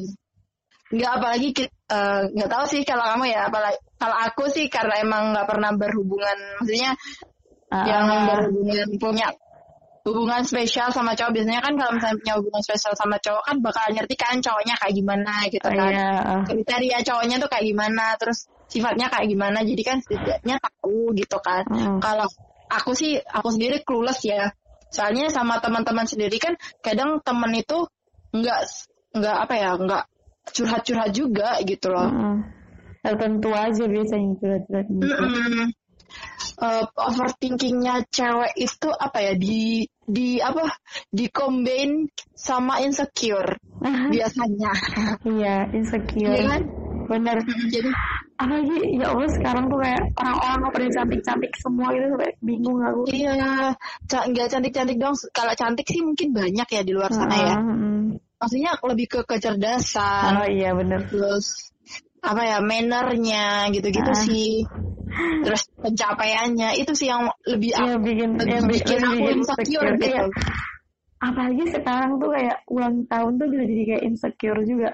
nggak 0.91 1.11
apalagi 1.17 1.47
eh, 1.55 2.21
nggak 2.35 2.49
uh, 2.49 2.53
tahu 2.53 2.65
sih 2.67 2.81
kalau 2.83 3.03
kamu 3.07 3.31
ya 3.31 3.47
apalagi 3.47 3.79
kalau 3.95 4.15
aku 4.27 4.43
sih 4.51 4.67
karena 4.67 4.95
emang 4.99 5.31
nggak 5.31 5.47
pernah 5.47 5.71
berhubungan 5.71 6.37
maksudnya 6.59 6.91
uh, 7.71 7.85
yang 7.87 8.05
berhubungan 8.27 8.87
punya 8.99 9.27
hubungan 10.01 10.41
spesial 10.41 10.89
sama 10.89 11.13
cowok 11.13 11.31
biasanya 11.37 11.61
kan 11.61 11.77
kalau 11.77 11.91
misalnya 11.93 12.17
punya 12.17 12.33
hubungan 12.41 12.61
spesial 12.65 12.93
sama 12.97 13.15
cowok 13.21 13.43
kan 13.45 13.55
bakal 13.61 13.85
ngerti 13.93 14.15
kan 14.17 14.35
cowoknya 14.41 14.75
kayak 14.81 14.93
gimana 14.97 15.33
gitu 15.47 15.67
oh, 15.69 15.73
kan 15.77 15.91
yeah. 15.93 16.41
kriteria 16.43 16.97
cowoknya 17.05 17.35
tuh 17.37 17.49
kayak 17.53 17.65
gimana 17.69 18.05
terus 18.17 18.49
sifatnya 18.65 19.07
kayak 19.13 19.27
gimana 19.29 19.61
jadi 19.61 19.83
kan 19.85 19.97
setidaknya 20.01 20.55
tahu 20.57 21.13
gitu 21.13 21.37
kan 21.45 21.63
uh. 21.69 22.01
kalau 22.01 22.25
aku 22.71 22.91
sih 22.97 23.21
aku 23.21 23.53
sendiri 23.53 23.85
clueless 23.85 24.25
ya 24.25 24.49
soalnya 24.89 25.29
sama 25.29 25.61
teman-teman 25.61 26.09
sendiri 26.09 26.35
kan 26.41 26.57
kadang 26.81 27.21
temen 27.21 27.53
itu 27.55 27.85
nggak 28.33 28.61
nggak 29.15 29.37
apa 29.37 29.53
ya 29.53 29.69
nggak 29.77 30.03
curhat-curhat 30.49 31.11
juga 31.13 31.61
gitu 31.61 31.93
loh. 31.93 32.09
Mm-hmm. 32.09 32.35
Tertentu 33.01 33.49
aja 33.53 33.83
biasanya 33.85 34.29
curhat-curhat 34.41 34.85
gitu. 34.89 35.05
Mm-hmm. 35.05 35.67
Uh, 36.61 36.85
overthinkingnya 36.93 38.05
cewek 38.11 38.53
itu 38.59 38.89
apa 38.91 39.17
ya 39.23 39.33
di 39.33 39.87
di 40.11 40.37
apa 40.43 40.67
di 41.07 41.31
combine 41.31 42.11
sama 42.35 42.83
insecure 42.83 43.55
biasanya 44.13 44.71
iya 45.23 45.71
insecure 45.71 46.35
iya 46.35 46.43
kan 46.51 46.61
bener 47.07 47.37
jadi 47.71 47.89
apalagi 48.35 48.77
ya 48.99 49.05
Allah 49.11 49.29
sekarang 49.31 49.65
tuh 49.71 49.79
kayak 49.79 50.03
orang-orang 50.19 50.59
pada 50.75 50.87
cantik-cantik 51.01 51.51
semua 51.59 51.87
gitu 51.95 52.05
sampai 52.11 52.31
bingung 52.43 52.79
aku 52.83 53.01
iya 53.09 53.31
nggak 54.05 54.47
cantik-cantik 54.51 54.97
dong 54.99 55.15
kalau 55.31 55.53
cantik 55.55 55.87
sih 55.87 56.03
mungkin 56.03 56.35
banyak 56.35 56.67
ya 56.67 56.81
di 56.83 56.91
luar 56.91 57.11
sana 57.15 57.35
ya 57.39 57.55
Hmm. 57.61 58.19
Maksudnya 58.41 58.73
lebih 58.81 59.07
ke 59.07 59.19
kecerdasan 59.29 60.41
oh 60.41 60.47
iya 60.49 60.73
bener 60.73 61.05
terus 61.05 61.69
apa 62.25 62.41
ya 62.41 62.57
mannernya 62.61 63.69
gitu-gitu 63.69 64.09
Ah. 64.11 64.17
sih 64.17 64.65
terus 65.45 65.67
pencapaiannya 65.77 66.79
itu 66.81 66.91
sih 66.97 67.11
yang 67.11 67.29
lebih 67.45 67.75
Iya 67.75 67.95
bikin 68.01 68.29
lebih 68.39 68.49
yang 68.49 68.65
bikin 68.65 68.99
lebih 69.05 69.21
aku 69.21 69.31
insecure 69.37 69.91
gitu 70.01 70.07
Iya. 70.09 70.25
apalagi 71.21 71.63
sekarang 71.69 72.11
tuh 72.17 72.29
kayak 72.33 72.57
ulang 72.65 73.05
tahun 73.05 73.31
tuh 73.37 73.47
juga 73.53 73.63
jadi 73.69 73.83
kayak 73.93 74.03
insecure 74.09 74.61
juga 74.65 74.89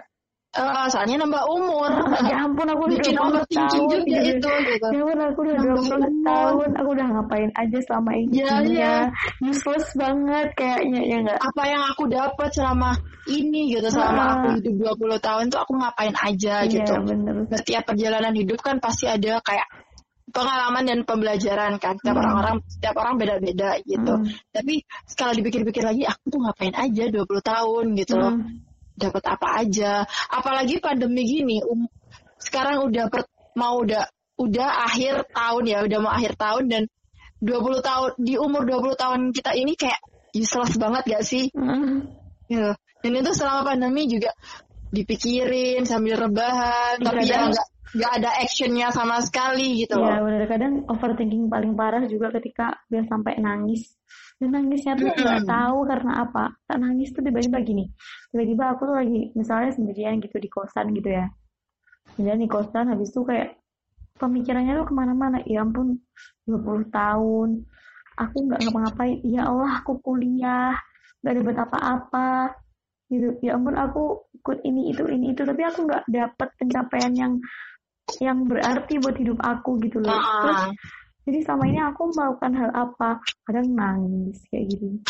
Eh, 0.50 0.86
soalnya 0.89 1.22
nambah 1.22 1.44
umur 1.54 1.92
ya 2.24 2.42
ampun 2.42 2.66
aku 2.66 2.88
udah 2.88 2.98
bikin 2.98 3.13
20 3.13 3.30
overthinking 3.30 3.68
tahun 3.68 4.00
juga 4.01 4.18
gitu. 4.18 4.32
itu 4.32 4.51
gitu 4.66 4.88
Ya 4.89 5.00
ampun 5.04 5.20
aku 5.22 5.39
udah 5.44 5.54
Nambah 5.54 5.75
20 5.75 5.86
umur. 5.86 6.00
tahun 6.25 6.70
Aku 6.74 6.89
udah 6.98 7.08
ngapain 7.13 7.50
aja 7.54 7.77
selama 7.84 8.12
ini 8.16 8.30
Iya, 8.32 8.48
Dunia 8.58 8.66
iya. 8.66 8.94
Useless 9.44 9.88
banget 9.94 10.48
kayaknya 10.56 11.00
ya 11.04 11.16
enggak 11.22 11.38
apa 11.38 11.63
yang 11.63 11.84
aku 11.86 12.04
dapat 12.08 12.50
selama 12.50 12.89
ini 13.27 13.62
gitu 13.70 13.88
selama 13.88 14.18
Ah. 14.18 14.30
aku 14.34 14.48
hidup 14.58 14.74
20 14.98 15.20
tahun 15.20 15.44
tuh 15.48 15.60
aku 15.60 15.74
ngapain 15.75 16.16
aja 16.18 16.56
gitu 16.66 16.94
Iya 16.96 17.06
bener 17.06 17.36
setiap 17.51 17.84
perjalanan 17.86 18.34
hidup 18.34 18.60
kan 18.60 18.75
pasti 18.80 19.06
ada 19.06 19.38
kayak 19.39 19.68
pengalaman 20.27 20.84
dan 20.84 21.00
pembelajaran 21.04 21.75
kan 21.77 21.96
setiap 21.98 22.13
Hmm. 22.13 22.24
orang-orang 22.24 22.56
setiap 22.68 22.96
orang 22.96 23.16
beda-beda 23.16 23.77
gitu 23.84 24.13
Hmm. 24.16 24.27
tapi 24.50 24.82
kalau 25.13 25.32
dipikir-pikir 25.34 25.84
lagi 25.84 26.04
aku 26.04 26.24
tuh 26.27 26.39
ngapain 26.42 26.74
aja 26.74 27.04
20 27.08 27.39
tahun 27.42 27.86
gitu 27.94 28.16
loh 28.16 28.34
Hmm. 28.34 28.63
Dapat 28.98 29.24
apa 29.30 29.48
aja. 29.62 30.04
Apalagi 30.34 30.82
pandemi 30.82 31.24
gini 31.24 31.62
um, 31.62 31.86
sekarang 32.42 32.89
udah 32.89 33.08
per- 33.08 33.30
mau 33.54 33.82
udah 33.82 34.10
udah 34.38 34.70
akhir 34.86 35.34
tahun 35.34 35.63
ya 35.66 35.80
udah 35.86 36.00
mau 36.01 36.13
akhir 36.13 36.38
tahun 36.38 36.66
dan 36.70 36.84
20 37.42 37.82
tahun 37.82 38.10
di 38.22 38.34
umur 38.38 38.66
20 38.66 38.94
tahun 38.98 39.20
kita 39.34 39.54
ini 39.58 39.74
kayak 39.74 39.98
useless 40.34 40.77
banget 40.77 41.04
gak 41.10 41.24
sih? 41.25 41.50
Hmm. 41.58 42.06
gitu. 42.46 42.74
dan 43.01 43.12
itu 43.13 43.32
selama 43.34 43.62
pandemi 43.66 44.06
juga 44.06 44.34
dipikirin 44.94 45.84
sambil 45.84 46.16
rebahan 46.22 47.01
Iya, 47.01 47.06
tapi 47.10 47.24
ya 47.25 47.39
nggak 47.50 47.68
nggak 47.98 48.12
ada 48.22 48.30
actionnya 48.46 48.88
sama 48.94 49.18
sekali 49.25 49.84
gitu 49.84 49.98
Ya 49.98 50.22
loh. 50.22 50.27
bener. 50.30 50.46
Kadang 50.46 50.74
overthinking 50.86 51.50
paling 51.50 51.74
parah 51.74 52.04
juga 52.06 52.30
ketika 52.38 52.77
udah 52.92 53.04
sampai 53.10 53.42
nangis 53.42 53.97
dan 54.38 54.50
nangisnya 54.53 54.94
tuh 54.94 55.10
nggak 55.10 55.50
tahu 55.50 55.79
karena 55.89 56.12
apa. 56.22 56.53
Tak 56.70 56.77
nangis 56.77 57.10
tuh 57.10 57.25
tiba-tiba 57.25 57.58
gini. 57.65 57.89
Tiba-tiba 58.29 58.63
aku 58.77 58.86
tuh 58.86 58.96
lagi 59.01 59.34
misalnya 59.34 59.74
sendirian 59.74 60.22
gitu 60.22 60.38
di 60.38 60.50
kosan 60.50 60.94
gitu 60.94 61.10
ya. 61.10 61.25
Sendirian 62.13 62.46
di 62.46 62.50
kosan 62.50 62.94
habis 62.94 63.10
itu 63.10 63.25
kayak 63.25 63.58
pemikirannya 64.22 64.77
tuh 64.77 64.86
ke 64.86 64.94
mana-mana. 64.94 65.41
Ya 65.50 65.65
ampun 65.65 65.98
20 66.46 66.94
tahun. 66.94 67.65
Aku 68.17 68.38
nggak 68.46 68.60
ngapa-ngapain. 68.62 69.17
Ya 69.25 69.50
Allah 69.50 69.82
aku 69.82 69.98
kuliah. 70.06 70.77
Nggak 71.25 71.34
dapat 71.41 71.56
apa-apa. 71.65 72.32
Gitu. 73.10 73.41
Ya 73.41 73.58
ampun 73.58 73.74
aku 73.74 74.22
ikut 74.38 74.62
ini 74.62 74.94
itu 74.94 75.01
ini 75.10 75.34
itu. 75.34 75.41
Tapi 75.50 75.65
aku 75.65 75.89
nggak 75.89 76.06
dapat 76.13 76.50
pencapaian 76.62 77.13
yang 77.17 77.34
yang 78.22 78.46
berarti 78.46 79.01
buat 79.01 79.17
hidup 79.17 79.41
aku 79.41 79.82
gitu 79.82 79.98
loh. 80.00 80.15
Terus 80.46 80.62
Ah, 80.62 80.72
jadi 81.27 81.43
selama 81.43 81.63
ini 81.67 81.79
aku 81.84 82.01
melakukan 82.15 82.51
hal 82.55 82.72
apa? 82.72 83.19
Kadang 83.43 83.67
nangis 83.75 84.39
kayak 84.48 84.65
gitu. 84.72 85.03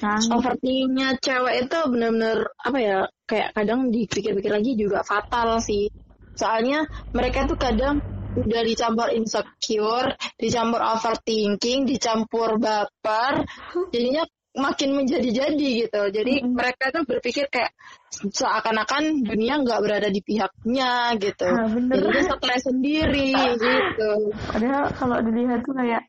Nangis. 0.00 0.32
Overthinkingnya 0.32 1.20
cewek 1.20 1.68
itu 1.68 1.78
bener-bener 1.92 2.48
apa 2.56 2.78
ya 2.80 2.98
kayak 3.28 3.52
kadang 3.52 3.92
dipikir-pikir 3.92 4.48
lagi 4.48 4.72
juga 4.80 5.04
fatal 5.04 5.60
sih. 5.60 5.92
Soalnya 6.32 6.88
mereka 7.12 7.44
tuh 7.44 7.60
kadang 7.60 8.00
udah 8.32 8.64
dicampur 8.64 9.12
insecure 9.12 10.16
dicampur 10.40 10.80
overthinking 10.80 11.84
dicampur 11.84 12.56
baper. 12.56 13.44
Jadinya 13.92 14.24
makin 14.52 14.92
menjadi-jadi 14.92 15.68
gitu. 15.86 16.02
Jadi 16.12 16.44
Mm-mm. 16.44 16.52
mereka 16.52 16.92
tuh 16.92 17.08
berpikir 17.08 17.48
kayak 17.48 17.72
seakan-akan 18.12 19.24
dunia 19.24 19.64
nggak 19.64 19.80
berada 19.80 20.08
di 20.12 20.20
pihaknya 20.20 21.16
gitu. 21.16 21.48
Ah, 21.48 21.68
bener. 21.72 21.92
Jadi 21.96 22.06
dia 22.12 22.22
stres 22.28 22.62
sendiri 22.68 23.32
gitu. 23.56 24.12
Padahal 24.52 24.84
kalau 24.96 25.16
dilihat 25.24 25.64
tuh 25.64 25.74
kayak 25.76 26.02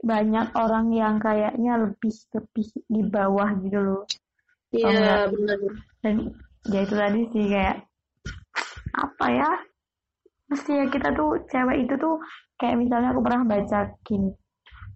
banyak 0.00 0.48
orang 0.56 0.86
yang 0.96 1.16
kayaknya 1.20 1.72
lebih 1.76 2.14
lebih 2.32 2.68
di 2.88 3.02
bawah 3.04 3.48
gitu 3.64 3.78
loh. 3.80 4.04
Iya 4.70 5.26
benar 5.28 5.58
dan 6.00 6.14
ya 6.70 6.80
itu 6.86 6.94
tadi 6.94 7.20
sih 7.32 7.44
kayak 7.48 7.76
apa 8.96 9.26
ya? 9.28 9.50
Mesti 10.52 10.70
ya 10.72 10.86
kita 10.88 11.14
tuh 11.14 11.42
cewek 11.48 11.88
itu 11.88 11.94
tuh 12.00 12.16
kayak 12.60 12.76
misalnya 12.76 13.12
aku 13.12 13.20
pernah 13.24 13.42
baca 13.46 13.80
gini 14.04 14.30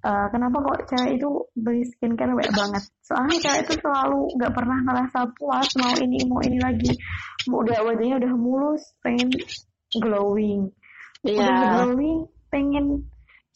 eh, 0.05 0.27
kenapa 0.29 0.57
kok 0.61 0.79
cewek 0.93 1.11
itu 1.17 1.29
beli 1.57 1.83
skincare 1.89 2.37
banyak 2.37 2.53
banget 2.53 2.83
soalnya 3.01 3.37
cewek 3.41 3.61
itu 3.65 3.73
selalu 3.81 4.21
nggak 4.37 4.53
pernah 4.53 4.79
ngerasa 4.85 5.19
puas 5.35 5.69
mau 5.81 5.95
ini 5.97 6.19
mau 6.29 6.41
ini 6.45 6.59
lagi 6.61 6.93
mau 7.49 7.65
udah 7.65 7.79
wajahnya 7.83 8.17
udah 8.21 8.33
mulus 8.37 8.83
pengen 9.01 9.33
glowing 9.97 10.69
udah 11.25 11.33
iya 11.33 11.57
glowing 11.81 12.29
pengen 12.53 12.87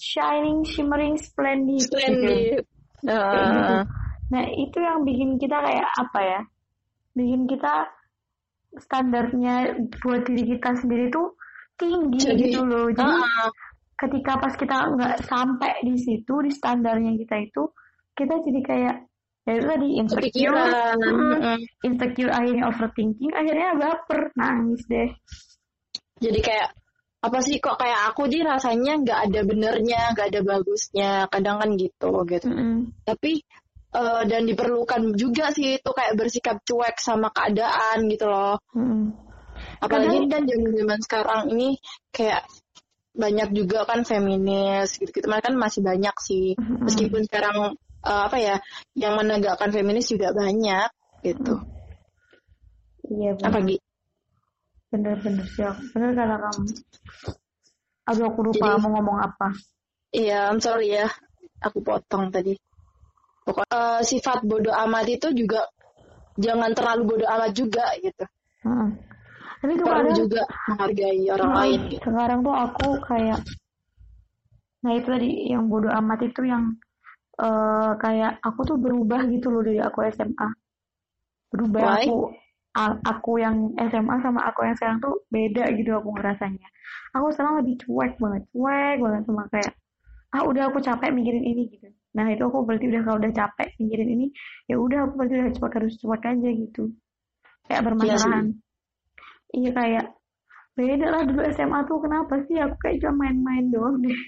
shining 0.00 0.64
shimmering 0.64 1.14
splendid 1.20 1.84
gitu. 1.84 1.92
splendid 1.94 2.64
gitu. 2.64 3.10
Ah, 3.10 3.86
Nah, 4.28 4.44
itu 4.44 4.76
yang 4.76 5.08
bikin 5.08 5.40
kita 5.40 5.56
kayak 5.56 5.88
apa 5.96 6.20
ya? 6.20 6.40
Bikin 7.16 7.48
kita 7.48 7.88
standarnya 8.76 9.72
buat 10.04 10.28
diri 10.28 10.56
kita 10.56 10.76
sendiri 10.76 11.08
tuh 11.08 11.32
tinggi 11.80 12.20
Jadi- 12.20 12.52
gitu 12.52 12.60
loh. 12.60 12.92
Jadi 12.92 13.08
ah, 13.08 13.48
ketika 13.98 14.38
pas 14.38 14.54
kita 14.54 14.94
nggak 14.94 15.26
sampai 15.26 15.82
di 15.82 15.98
situ 15.98 16.34
di 16.46 16.54
standarnya 16.54 17.18
kita 17.18 17.36
itu, 17.42 17.66
kita 18.14 18.34
jadi 18.46 18.60
kayak 18.62 18.94
ya 19.48 19.52
itu 19.58 19.64
tadi 19.66 19.88
insecure, 19.96 20.54
Mm, 21.02 21.18
Mm-mm. 21.40 21.58
insecure 21.82 22.30
akhirnya 22.30 22.64
overthinking, 22.70 23.32
akhirnya 23.34 23.68
baper, 23.74 24.20
nangis 24.38 24.84
deh. 24.86 25.10
jadi 26.18 26.38
kayak 26.42 26.68
apa 27.18 27.38
sih 27.42 27.58
kok 27.58 27.78
kayak 27.82 28.14
aku 28.14 28.30
sih 28.30 28.46
rasanya 28.46 28.94
nggak 29.02 29.20
ada 29.30 29.40
benernya 29.42 30.00
nggak 30.14 30.28
ada 30.30 30.40
bagusnya 30.46 31.10
kadang 31.26 31.58
kan 31.58 31.70
gitu 31.74 32.12
gitu 32.30 32.46
Mm-mm. 32.46 32.94
tapi 33.02 33.42
eh, 33.90 34.22
dan 34.30 34.46
diperlukan 34.46 35.18
juga 35.18 35.50
sih 35.50 35.82
itu 35.82 35.90
kayak 35.90 36.14
bersikap 36.14 36.62
cuek 36.62 36.94
sama 37.02 37.34
keadaan 37.34 38.06
gitu 38.06 38.30
loh 38.30 38.62
Mm-mm. 38.70 39.10
apalagi 39.82 40.30
kan 40.30 40.46
zaman 40.46 40.70
zaman 40.78 41.00
sekarang 41.02 41.42
ini 41.50 41.68
kayak 42.14 42.46
banyak 43.18 43.50
juga 43.50 43.82
kan 43.82 44.06
feminis 44.06 44.94
gitu 44.94 45.10
gitu 45.10 45.26
mereka 45.26 45.50
kan 45.50 45.58
masih 45.58 45.82
banyak 45.82 46.14
sih 46.22 46.54
Mm-mm. 46.54 46.86
meskipun 46.86 47.26
sekarang 47.26 47.74
eh, 48.06 48.20
apa 48.30 48.36
ya 48.38 48.56
yang 48.94 49.18
menegakkan 49.18 49.74
feminis 49.74 50.06
juga 50.06 50.30
banyak 50.30 50.86
gitu 51.26 51.58
Iya 53.08 53.34
bener. 53.34 53.48
apa 53.50 53.58
gitu 53.66 53.84
bener-bener 54.88 55.44
sih, 55.52 55.64
bener 55.92 56.16
kata 56.16 56.36
kamu. 56.40 56.64
Aduh 58.08 58.24
aku 58.24 58.40
lupa 58.40 58.56
Jadi- 58.72 58.80
mau 58.80 58.90
ngomong 58.96 59.18
apa. 59.20 59.48
Iya, 60.08 60.48
I'm 60.48 60.64
sorry 60.64 60.96
ya, 60.96 61.12
aku 61.60 61.84
potong 61.84 62.32
tadi. 62.32 62.56
Pokoknya 63.44 64.00
eh, 64.00 64.00
sifat 64.00 64.44
bodoh 64.48 64.72
amat 64.72 65.04
itu 65.12 65.28
juga 65.36 65.68
jangan 66.40 66.72
terlalu 66.72 67.02
bodoh 67.04 67.28
amat 67.28 67.52
juga 67.52 67.84
gitu. 68.00 68.24
Mm-mm. 68.64 68.96
Tapi 69.58 69.72
tuh 69.80 69.86
Perlu 69.90 70.10
juga 70.14 70.42
menghargai 70.68 71.22
orang 71.34 71.50
Hmm, 71.50 71.58
lain 71.58 71.80
gitu. 71.90 72.06
Sekarang 72.06 72.38
tuh 72.46 72.54
aku 72.54 72.86
kayak, 73.08 73.40
nah 74.82 74.92
itu 74.98 75.08
tadi 75.14 75.30
yang 75.52 75.64
bodoh 75.70 75.90
amat 76.00 76.20
itu 76.28 76.42
yang 76.52 76.64
eh, 77.46 77.92
kayak 78.02 78.32
aku 78.48 78.60
tuh 78.70 78.76
berubah 78.84 79.20
gitu 79.34 79.46
loh 79.54 79.62
dari 79.66 79.80
aku 79.82 79.98
SMA. 80.14 80.48
Berubah 81.52 81.84
Why? 81.84 82.04
aku, 82.04 82.16
aku 83.12 83.32
yang 83.44 83.56
SMA 83.90 84.16
sama 84.24 84.40
aku 84.48 84.60
yang 84.66 84.76
sekarang 84.78 84.98
tuh 85.04 85.14
beda 85.34 85.64
gitu 85.78 85.90
aku 85.98 86.08
ngerasanya. 86.16 86.68
Aku 87.16 87.26
sekarang 87.34 87.54
lebih 87.64 87.74
cuek 87.82 88.12
banget, 88.22 88.42
cuek 88.52 88.96
banget 89.04 89.22
sama 89.28 89.44
kayak, 89.52 89.72
ah 90.36 90.42
udah 90.44 90.62
aku 90.70 90.78
capek 90.84 91.10
mikirin 91.16 91.44
ini 91.44 91.62
gitu. 91.72 91.88
Nah 92.16 92.26
itu 92.32 92.42
aku 92.48 92.58
berarti 92.68 92.86
udah 92.92 93.02
kalau 93.06 93.18
udah 93.22 93.32
capek 93.32 93.68
mikirin 93.80 94.08
ini, 94.14 94.26
ya 94.70 94.76
udah 94.78 94.98
aku 95.08 95.14
berarti 95.18 95.34
udah 95.40 95.52
cuek 95.56 95.72
harus 95.78 95.94
cuek 96.02 96.22
aja 96.26 96.48
gitu. 96.52 96.82
Kayak 97.68 97.82
bermasalahan. 97.88 98.46
Iya 99.56 99.70
kayak 99.72 100.06
beda 100.78 101.06
lah 101.10 101.22
dulu 101.26 101.42
SMA 101.50 101.80
tuh 101.88 101.98
kenapa 101.98 102.34
sih 102.46 102.56
aku 102.60 102.76
kayak 102.78 103.02
cuma 103.02 103.26
main-main 103.26 103.66
doang 103.72 103.98
deh. 104.04 104.18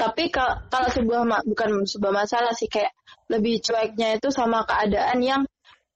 Tapi 0.00 0.32
kalau 0.32 0.56
kalau 0.72 0.88
sebuah 0.90 1.22
ma- 1.28 1.44
bukan 1.44 1.84
sebuah 1.84 2.12
masalah 2.24 2.50
sih 2.56 2.66
kayak 2.66 2.90
lebih 3.28 3.60
cueknya 3.62 4.18
itu 4.18 4.32
sama 4.32 4.64
keadaan 4.66 5.20
yang 5.22 5.42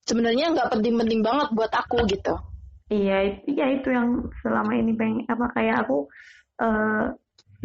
sebenarnya 0.06 0.54
nggak 0.54 0.70
penting-penting 0.70 1.20
banget 1.24 1.48
buat 1.56 1.72
aku 1.72 2.04
gitu. 2.06 2.36
Iya 2.86 3.16
itu 3.34 3.48
ya 3.58 3.66
itu 3.74 3.88
yang 3.90 4.30
selama 4.46 4.72
ini 4.78 4.94
pengen 4.94 5.26
apa 5.26 5.50
kayak 5.50 5.86
aku 5.86 6.06
eh 6.62 7.06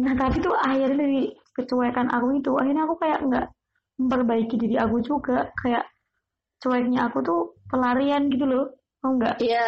nah 0.02 0.14
tapi 0.18 0.40
tuh 0.42 0.56
akhirnya 0.56 0.98
dari 0.98 1.30
kecuekan 1.54 2.08
aku 2.10 2.42
itu 2.42 2.50
akhirnya 2.58 2.82
aku 2.88 2.96
kayak 2.98 3.18
nggak 3.28 3.46
memperbaiki 4.02 4.56
diri 4.58 4.76
aku 4.80 4.98
juga 5.04 5.52
kayak 5.62 5.84
cueknya 6.58 7.06
aku 7.06 7.18
tuh 7.22 7.40
pelarian 7.70 8.26
gitu 8.32 8.44
loh 8.48 8.66
Oh 9.02 9.10
enggak? 9.18 9.34
Iya, 9.42 9.66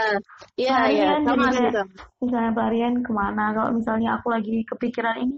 iya, 0.54 0.76
iya. 0.94 1.08
Sama 1.26 1.50
kayak, 1.50 1.90
misalnya 2.22 2.50
pelarian 2.54 2.94
ke 3.02 3.10
mana? 3.10 3.50
Kalau 3.50 3.70
misalnya 3.74 4.14
aku 4.18 4.30
lagi 4.30 4.62
kepikiran 4.62 5.26
ini, 5.26 5.36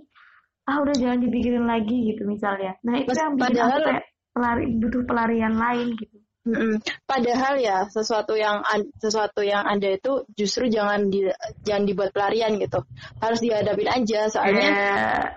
ah 0.69 0.85
udah 0.85 0.93
jangan 0.93 1.25
dipikirin 1.25 1.65
lagi 1.65 2.13
gitu 2.13 2.29
misalnya. 2.29 2.77
Nah 2.85 3.01
itu 3.01 3.09
Pas- 3.09 3.21
yang 3.25 3.33
bikin 3.41 3.57
aku 3.57 3.65
padahal- 3.73 3.87
kayak 3.89 4.05
pelari, 4.37 4.65
butuh 4.77 5.03
pelarian 5.09 5.55
lain 5.57 5.89
gitu. 5.97 6.17
Mm-mm. 6.47 6.79
Padahal 7.03 7.59
ya 7.59 7.91
sesuatu 7.91 8.39
yang 8.39 8.63
sesuatu 9.03 9.43
yang 9.43 9.67
ada 9.67 9.99
itu 9.99 10.23
justru 10.39 10.71
jangan 10.71 11.11
di, 11.11 11.27
jangan 11.67 11.85
dibuat 11.91 12.15
pelarian 12.15 12.55
gitu. 12.63 12.87
Harus 13.19 13.43
dihadapin 13.43 13.91
aja 13.91 14.31
soalnya 14.31 14.71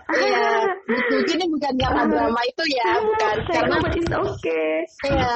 Iya, 0.05 0.49
mungkin 0.89 1.37
ini 1.41 1.45
bukan 1.49 1.73
karena 1.81 2.03
drama 2.05 2.41
itu 2.45 2.63
ya, 2.69 2.89
bukan 3.01 3.35
karena 3.49 3.75
Karena 3.81 3.97
it's 3.97 4.13
okay. 4.13 4.73
Iya, 5.09 5.33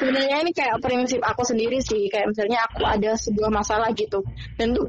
sebenarnya 0.00 0.36
ini 0.40 0.50
kayak 0.56 0.76
prinsip 0.80 1.20
aku 1.20 1.42
sendiri 1.44 1.84
sih. 1.84 2.08
Kayak 2.08 2.32
misalnya 2.32 2.64
aku 2.64 2.84
ada 2.88 3.12
sebuah 3.20 3.50
masalah 3.52 3.92
gitu, 3.92 4.24
dan 4.56 4.72
tuh, 4.72 4.88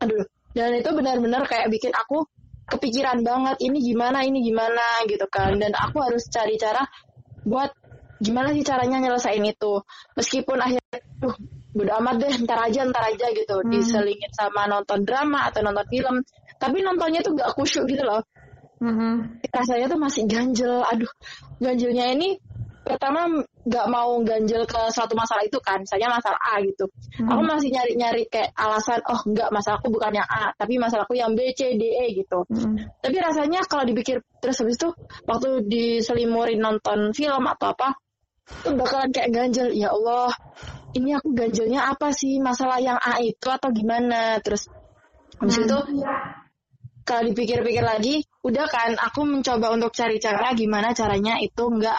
aduh, 0.00 0.24
dan 0.52 0.76
itu 0.76 0.90
benar-benar 0.92 1.48
kayak 1.48 1.72
bikin 1.72 1.92
aku 1.96 2.28
kepikiran 2.68 3.24
banget. 3.24 3.56
Ini 3.64 3.78
gimana, 3.80 4.24
ini 4.28 4.44
gimana 4.44 5.04
gitu 5.08 5.24
kan. 5.28 5.56
Dan 5.56 5.72
aku 5.72 6.04
harus 6.04 6.28
cari 6.28 6.56
cara 6.60 6.84
buat 7.42 7.74
gimana 8.22 8.54
sih 8.54 8.62
caranya 8.62 9.02
nyelesain 9.02 9.42
itu. 9.42 9.82
Meskipun 10.14 10.62
akhirnya, 10.62 10.98
duh, 11.18 11.34
bodo 11.74 11.92
amat 11.98 12.14
deh, 12.22 12.32
ntar 12.46 12.70
aja, 12.70 12.86
ntar 12.86 13.10
aja 13.10 13.26
gitu. 13.34 13.66
Diselingin 13.66 14.30
sama 14.30 14.70
nonton 14.70 15.02
drama 15.02 15.50
atau 15.50 15.66
nonton 15.66 15.86
film. 15.90 16.22
Tapi 16.62 16.78
nontonnya 16.86 17.26
tuh 17.26 17.34
gak 17.34 17.58
khusyuk 17.58 17.90
gitu 17.90 18.06
loh 18.06 18.22
Mhm. 18.82 19.46
rasanya 19.54 19.86
tuh 19.86 20.00
masih 20.02 20.26
ganjel. 20.26 20.82
Aduh, 20.82 21.10
ganjelnya 21.62 22.10
ini 22.10 22.34
pertama 22.82 23.30
nggak 23.62 23.86
mau 23.86 24.18
ganjel 24.26 24.66
ke 24.66 24.90
suatu 24.90 25.14
masalah 25.14 25.46
itu 25.46 25.54
kan, 25.62 25.78
misalnya 25.86 26.18
masalah 26.18 26.34
A 26.42 26.58
gitu. 26.66 26.90
Aku 27.22 27.40
masih 27.46 27.70
nyari-nyari 27.70 28.26
kayak 28.26 28.50
alasan, 28.58 28.98
oh 29.06 29.22
nggak 29.22 29.54
masalahku 29.54 29.86
bukan 29.86 30.18
yang 30.18 30.26
A, 30.26 30.50
tapi 30.58 30.82
masalahku 30.82 31.14
yang 31.14 31.38
B, 31.38 31.54
C, 31.54 31.78
D, 31.78 31.94
E 31.94 32.10
gitu. 32.10 32.42
Mhm. 32.50 32.98
Tapi 32.98 33.16
rasanya 33.22 33.62
kalau 33.70 33.86
dipikir 33.86 34.18
terus 34.42 34.58
habis 34.58 34.82
itu 34.82 34.90
waktu 35.30 35.62
diselimurin 35.70 36.58
nonton 36.58 37.14
film 37.14 37.46
atau 37.46 37.70
apa, 37.70 37.94
tuh 38.60 38.76
bakalan 38.76 39.08
kayak 39.08 39.30
ganjel. 39.32 39.72
Ya 39.72 39.88
Allah, 39.94 40.36
ini 40.92 41.16
aku 41.16 41.32
ganjelnya 41.32 41.88
apa 41.88 42.12
sih? 42.12 42.36
Masalah 42.38 42.78
yang 42.78 43.00
A 43.00 43.18
itu 43.24 43.48
atau 43.48 43.72
gimana? 43.72 44.36
Terus 44.44 44.68
habis 45.40 45.56
itu 45.64 45.78
kalau 47.02 47.22
dipikir-pikir 47.32 47.82
lagi, 47.82 48.22
udah 48.46 48.66
kan 48.68 48.94
aku 48.98 49.26
mencoba 49.26 49.74
untuk 49.74 49.94
cari 49.94 50.18
cara 50.18 50.54
gimana 50.54 50.90
caranya 50.94 51.38
itu 51.38 51.62
nggak 51.66 51.98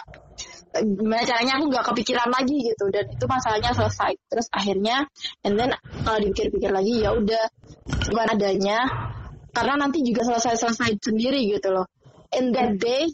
gimana 0.74 1.22
caranya 1.22 1.54
aku 1.56 1.70
nggak 1.70 1.86
kepikiran 1.86 2.28
lagi 2.34 2.56
gitu 2.66 2.90
dan 2.90 3.06
itu 3.06 3.24
masalahnya 3.30 3.70
selesai 3.70 4.18
terus 4.26 4.50
akhirnya 4.50 5.06
and 5.46 5.54
then 5.54 5.70
kalau 6.02 6.18
dipikir-pikir 6.18 6.74
lagi 6.74 6.98
ya 6.98 7.14
udah 7.14 7.46
cuma 8.10 8.26
adanya 8.26 8.82
karena 9.54 9.86
nanti 9.86 10.02
juga 10.02 10.26
selesai-selesai 10.26 10.98
sendiri 10.98 11.46
gitu 11.46 11.70
loh 11.70 11.86
in 12.34 12.50
that 12.50 12.74
day 12.74 13.06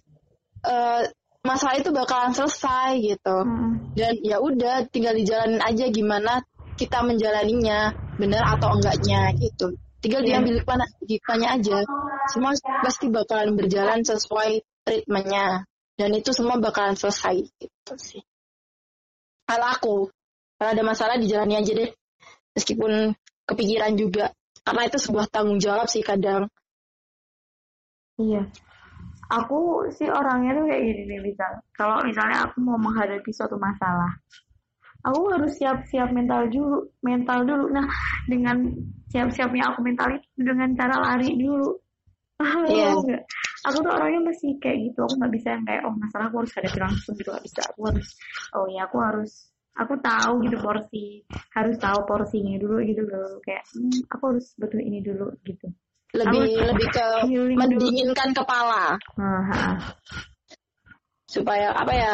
eh, 0.64 1.02
masalah 1.40 1.76
itu 1.80 1.90
bakalan 1.90 2.32
selesai 2.36 3.00
gitu. 3.00 3.36
Mhm. 3.44 3.96
dan 3.96 4.14
ya 4.22 4.38
udah 4.38 4.86
tinggal 4.86 5.12
dijalanin 5.18 5.58
aja 5.58 5.90
gimana 5.90 6.46
kita 6.78 7.02
menjalaninya 7.02 7.92
benar 8.16 8.56
atau 8.56 8.72
enggaknya 8.78 9.34
gitu. 9.36 9.76
Tinggal 10.00 10.24
diambil 10.24 10.64
hikmahnya 11.04 11.48
aja. 11.60 11.84
Semua 12.32 12.56
pasti 12.80 13.12
bakalan 13.12 13.52
berjalan 13.52 14.00
sesuai 14.00 14.64
ritmenya 14.88 15.68
dan 16.00 16.10
itu 16.16 16.32
semua 16.32 16.56
bakalan 16.56 16.96
selesai 16.96 17.44
gitu 17.60 17.94
sih. 18.00 18.22
Kalau 19.44 19.66
aku 19.68 19.96
kalau 20.56 20.70
ada 20.76 20.84
masalah 20.84 21.16
dijalani 21.20 21.56
aja 21.60 21.72
deh. 21.72 21.90
Meskipun 22.56 23.12
kepikiran 23.44 23.96
juga. 23.96 24.32
Karena 24.60 24.88
itu 24.88 24.96
sebuah 25.00 25.28
tanggung 25.32 25.60
jawab 25.60 25.88
sih 25.88 26.04
kadang. 26.04 26.48
Iya. 28.20 28.48
Aku 29.30 29.86
sih 29.94 30.10
orangnya 30.10 30.58
tuh 30.58 30.66
kayak 30.66 30.82
gini 30.82 31.02
nih, 31.06 31.20
misal. 31.22 31.62
Kalau 31.78 32.02
misalnya 32.02 32.50
aku 32.50 32.58
mau 32.66 32.74
menghadapi 32.74 33.30
suatu 33.30 33.54
masalah, 33.54 34.10
aku 35.06 35.20
harus 35.30 35.54
siap-siap 35.54 36.10
mental 36.10 36.50
dulu, 36.50 36.90
mental 37.06 37.46
dulu. 37.46 37.70
Nah, 37.70 37.86
dengan 38.26 38.68
siap-siapnya 39.06 39.70
aku 39.70 39.86
mental 39.86 40.18
itu 40.18 40.26
dengan 40.42 40.74
cara 40.74 40.98
lari 40.98 41.30
dulu. 41.38 41.78
Iya. 42.40 42.96
Tahu 42.96 43.00
nggak? 43.06 43.22
Aku 43.68 43.76
tuh 43.84 43.92
orangnya 43.92 44.20
masih 44.32 44.50
kayak 44.58 44.78
gitu. 44.90 44.98
Aku 45.04 45.14
nggak 45.20 45.32
bisa 45.36 45.48
yang 45.52 45.64
kayak, 45.68 45.82
oh 45.84 45.94
masalah 45.94 46.26
aku 46.32 46.36
harus 46.42 46.52
hadapi 46.56 46.78
langsung 46.80 47.14
gitu. 47.20 47.30
Gak 47.30 47.44
bisa. 47.44 47.60
Aku 47.70 47.80
harus, 47.86 48.08
oh 48.56 48.66
ya 48.66 48.82
aku 48.88 48.96
harus, 48.98 49.32
aku 49.76 49.94
tahu 50.00 50.32
gitu 50.48 50.56
porsi, 50.58 51.06
harus 51.52 51.76
tahu 51.76 51.98
porsinya 52.08 52.56
dulu 52.56 52.80
gitu 52.82 53.02
loh. 53.04 53.38
Kayak, 53.44 53.64
hmm, 53.76 54.08
aku 54.08 54.22
harus 54.34 54.46
butuh 54.56 54.80
ini 54.80 55.04
dulu 55.04 55.28
gitu. 55.44 55.68
Lebih 56.12 56.42
Aku- 56.42 56.66
lebih 56.66 56.88
ke 56.88 57.06
healing 57.24 57.54
dulu. 57.54 57.60
mendinginkan 57.60 58.28
kepala 58.32 58.98
Nah, 59.14 59.40
ha. 59.46 59.62
supaya 61.24 61.70
apa 61.72 61.92
ya 61.92 62.12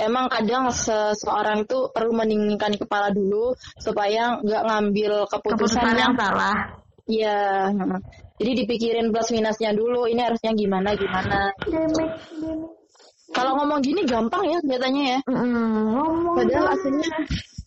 emang 0.00 0.26
kadang 0.26 0.66
seseorang 0.68 1.62
itu 1.62 1.86
perlu 1.88 2.12
mendinginkan 2.12 2.74
kepala 2.74 3.08
dulu 3.08 3.52
supaya 3.76 4.40
nggak 4.40 4.62
ngambil 4.64 5.12
keputusan, 5.28 5.78
keputusan 5.78 5.84
yang 5.94 5.98
yang 6.00 6.14
salah. 6.16 6.56
iya 7.04 7.38
heeh. 7.68 8.00
jadi 8.34 8.52
dipikirin 8.58 9.12
plus 9.12 9.30
minusnya 9.30 9.70
dulu 9.70 10.08
ini 10.08 10.18
harusnya 10.18 10.50
gimana 10.52 10.96
gimana 10.96 11.52
Damage, 11.62 11.94
damage. 11.94 12.66
kalau 13.30 13.54
ngomong 13.54 13.78
gini 13.78 14.02
gampang 14.02 14.42
ya 14.46 14.58
kelihatannya 14.58 15.04
ya 15.04 15.18
Mm, 15.28 15.92
ngomong 15.92 16.34
padahal 16.34 16.66
aslinya 16.72 17.16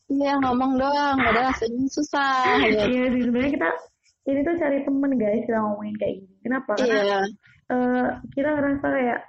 iya 0.10 0.34
ngomong 0.42 0.72
doang 0.76 1.16
padahal 1.22 1.48
aslinya 1.54 1.88
susah 1.88 2.58
ya. 2.66 2.84
Iya 2.84 3.06
sih 3.08 3.22
sebenarnya 3.24 3.52
kita 3.54 3.70
ini 4.28 4.40
tuh 4.44 4.56
cari 4.60 4.84
temen 4.84 5.12
guys 5.16 5.44
kita 5.48 5.60
ngomongin 5.64 5.96
kayak 5.96 6.16
gini. 6.20 6.36
Kenapa? 6.44 6.72
Karena 6.76 7.00
iya 7.00 7.20
eh, 7.72 8.08
kita 8.36 8.50
ngerasa 8.54 8.86
kayak 8.92 9.20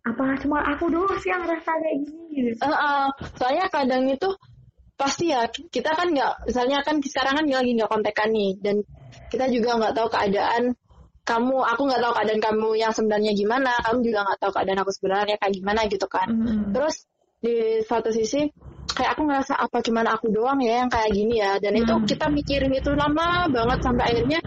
apa 0.00 0.22
cuma 0.40 0.58
aku 0.64 0.84
doang 0.88 1.12
sih 1.20 1.28
yang 1.28 1.44
ngerasa 1.44 1.70
kayak 1.76 1.98
gini 2.08 2.24
gitu. 2.32 2.56
Heeh, 2.64 3.04
soalnya 3.36 3.66
kadang 3.68 4.08
itu 4.08 4.28
pasti 4.96 5.32
ya 5.32 5.48
kita 5.48 5.96
kan 5.96 6.12
nggak 6.12 6.44
misalnya 6.44 6.84
kan 6.84 7.00
sekarang 7.00 7.40
kan 7.40 7.44
lagi 7.48 7.72
nggak 7.72 7.88
kontekan 7.88 8.28
nih 8.36 8.52
dan 8.60 8.84
kita 9.32 9.48
juga 9.48 9.80
nggak 9.80 9.96
tahu 9.96 10.08
keadaan 10.12 10.76
kamu 11.24 11.56
aku 11.56 11.82
nggak 11.88 12.02
tahu 12.04 12.12
keadaan 12.20 12.42
kamu 12.44 12.68
yang 12.76 12.92
sebenarnya 12.92 13.32
gimana 13.32 13.72
kamu 13.80 14.04
juga 14.04 14.28
nggak 14.28 14.38
tahu 14.44 14.52
keadaan 14.52 14.80
aku 14.84 14.92
sebenarnya 14.92 15.36
kayak 15.40 15.56
gimana 15.56 15.80
gitu 15.88 16.04
kan 16.04 16.28
Mm. 16.28 16.76
terus 16.76 17.08
di 17.40 17.80
satu 17.88 18.12
sisi 18.12 18.52
kayak 19.00 19.10
aku 19.10 19.22
ngerasa 19.24 19.54
apa 19.56 19.80
cuman 19.80 20.06
aku 20.06 20.26
doang 20.28 20.60
ya 20.60 20.84
yang 20.84 20.90
kayak 20.92 21.08
gini 21.10 21.40
ya 21.40 21.56
dan 21.56 21.72
itu 21.72 21.88
Hmm. 21.90 22.04
kita 22.04 22.28
mikirin 22.28 22.68
itu 22.70 22.92
lama 22.92 23.48
banget 23.48 23.78
sampai 23.80 24.04
akhirnya 24.06 24.40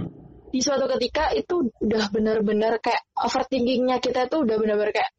di 0.48 0.60
suatu 0.62 0.86
ketika 0.88 1.34
itu 1.34 1.56
udah 1.80 2.04
bener-bener 2.08 2.78
kayak 2.78 3.02
overthinkingnya 3.18 3.98
kita 3.98 4.30
tuh 4.30 4.46
udah 4.46 4.54
bener-bener 4.56 4.94
kayak 4.94 5.10